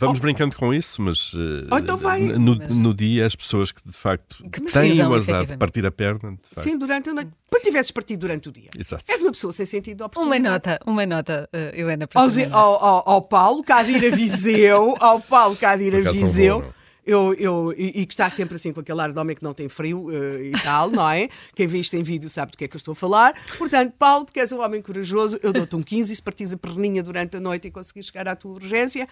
Vamos 0.00 0.20
oh. 0.20 0.22
brincando 0.22 0.56
com 0.56 0.72
isso, 0.72 1.02
mas 1.02 1.34
oh, 1.70 1.78
então 1.78 1.96
vai. 1.96 2.20
No, 2.20 2.54
no, 2.54 2.94
dia 2.94 3.26
as 3.26 3.34
pessoas 3.34 3.72
que 3.72 3.80
de 3.84 3.96
facto 3.96 4.48
que 4.48 4.60
têm 4.60 5.02
o 5.02 5.12
azar 5.12 5.44
de 5.44 5.56
partir 5.56 5.84
a 5.84 5.90
perna. 5.90 6.38
Sim, 6.58 6.78
durante 6.78 7.10
a 7.10 7.14
noite. 7.14 7.32
Quando 7.50 7.62
tivesses 7.64 7.90
partido 7.90 8.20
durante 8.20 8.48
o 8.48 8.52
dia. 8.52 8.70
Exato. 8.78 9.02
És 9.08 9.20
uma 9.20 9.32
pessoa 9.32 9.52
sem 9.52 9.66
sentido 9.66 9.96
de 9.98 10.02
oportunidade. 10.04 10.40
Uma 10.40 10.50
nota, 10.50 10.80
uma 10.86 11.06
nota, 11.06 11.50
uh, 11.52 11.76
Helena. 11.76 12.08
Ao, 12.14 12.28
ao, 12.52 12.84
ao, 12.84 13.10
ao, 13.10 13.22
Paulo, 13.22 13.64
cá 13.64 13.82
de 13.82 13.92
ir 13.92 14.12
a 14.12 14.14
Viseu, 14.14 14.94
ao 15.00 15.20
Paulo, 15.20 15.56
cá 15.56 15.74
de 15.74 15.84
ir 15.84 16.06
a 16.06 16.12
Viseu. 16.12 16.72
Eu, 17.08 17.32
eu, 17.38 17.74
e, 17.74 18.02
e, 18.02 18.06
que 18.06 18.12
está 18.12 18.28
sempre 18.28 18.56
assim 18.56 18.70
com 18.70 18.80
aquele 18.80 19.00
ar 19.00 19.10
de 19.10 19.18
homem 19.18 19.34
que 19.34 19.42
não 19.42 19.54
tem 19.54 19.66
frio 19.66 20.08
uh, 20.08 20.42
e 20.42 20.52
tal, 20.62 20.90
não 20.90 21.08
é? 21.08 21.30
Quem 21.54 21.66
vê 21.66 21.78
isto 21.78 21.96
em 21.96 22.02
vídeo 22.02 22.28
sabe 22.28 22.52
do 22.52 22.58
que 22.58 22.64
é 22.64 22.68
que 22.68 22.76
eu 22.76 22.78
estou 22.78 22.92
a 22.92 22.94
falar. 22.94 23.34
Portanto, 23.56 23.94
Paulo, 23.98 24.26
porque 24.26 24.38
és 24.38 24.52
um 24.52 24.60
homem 24.60 24.82
corajoso, 24.82 25.40
eu 25.42 25.50
dou-te 25.50 25.74
um 25.74 25.82
15 25.82 26.12
e 26.12 26.16
se 26.16 26.22
partires 26.22 26.52
a 26.52 26.58
perninha 26.58 27.02
durante 27.02 27.38
a 27.38 27.40
noite 27.40 27.66
e 27.66 27.70
conseguires 27.70 28.08
chegar 28.08 28.28
à 28.28 28.36
tua 28.36 28.52
urgência, 28.52 29.08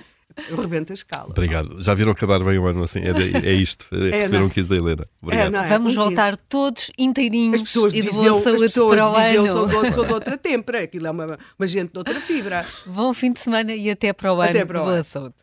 eu 0.51 0.61
rebento 0.61 0.93
a 0.93 0.95
escala. 0.95 1.31
Obrigado. 1.31 1.83
Já 1.83 1.95
viram 1.95 2.13
acabar 2.13 2.39
bem 2.45 2.59
o 2.59 2.67
ano 2.67 2.83
assim? 2.83 3.01
É, 3.01 3.49
é 3.49 3.53
isto. 3.55 3.87
É, 3.91 4.09
é 4.09 4.17
receber 4.17 4.43
um 4.43 4.51
15 4.51 4.69
da 4.69 4.77
Helena. 4.77 5.09
Obrigado. 5.23 5.55
É, 5.55 5.59
é? 5.59 5.69
Vamos 5.69 5.97
um 5.97 6.05
voltar 6.05 6.37
todos 6.37 6.91
inteirinhos. 6.99 7.63
As 7.63 7.63
pessoas 7.63 7.95
de 7.95 8.03
Viseu, 8.03 8.37
as 8.37 8.45
pessoas 8.45 9.01
de 9.01 9.21
Viseu 9.21 9.47
são, 9.47 9.67
de, 9.67 9.93
são 9.93 10.05
de 10.05 10.13
outra 10.13 10.37
tempera. 10.37 10.83
Aquilo 10.83 11.07
é 11.07 11.11
uma, 11.11 11.39
uma 11.59 11.67
gente 11.67 11.93
de 11.93 11.99
outra 11.99 12.21
fibra. 12.21 12.67
Bom 12.85 13.15
fim 13.15 13.33
de 13.33 13.41
semana 13.41 13.73
e 13.73 13.91
até 13.91 14.13
para 14.13 14.35
o 14.35 14.41
ano. 14.41 14.51
Até 14.51 14.67
para 14.67 14.81
o 14.81 14.83
ano. 14.83 14.93
Boa 14.93 15.03
saúde. 15.03 15.35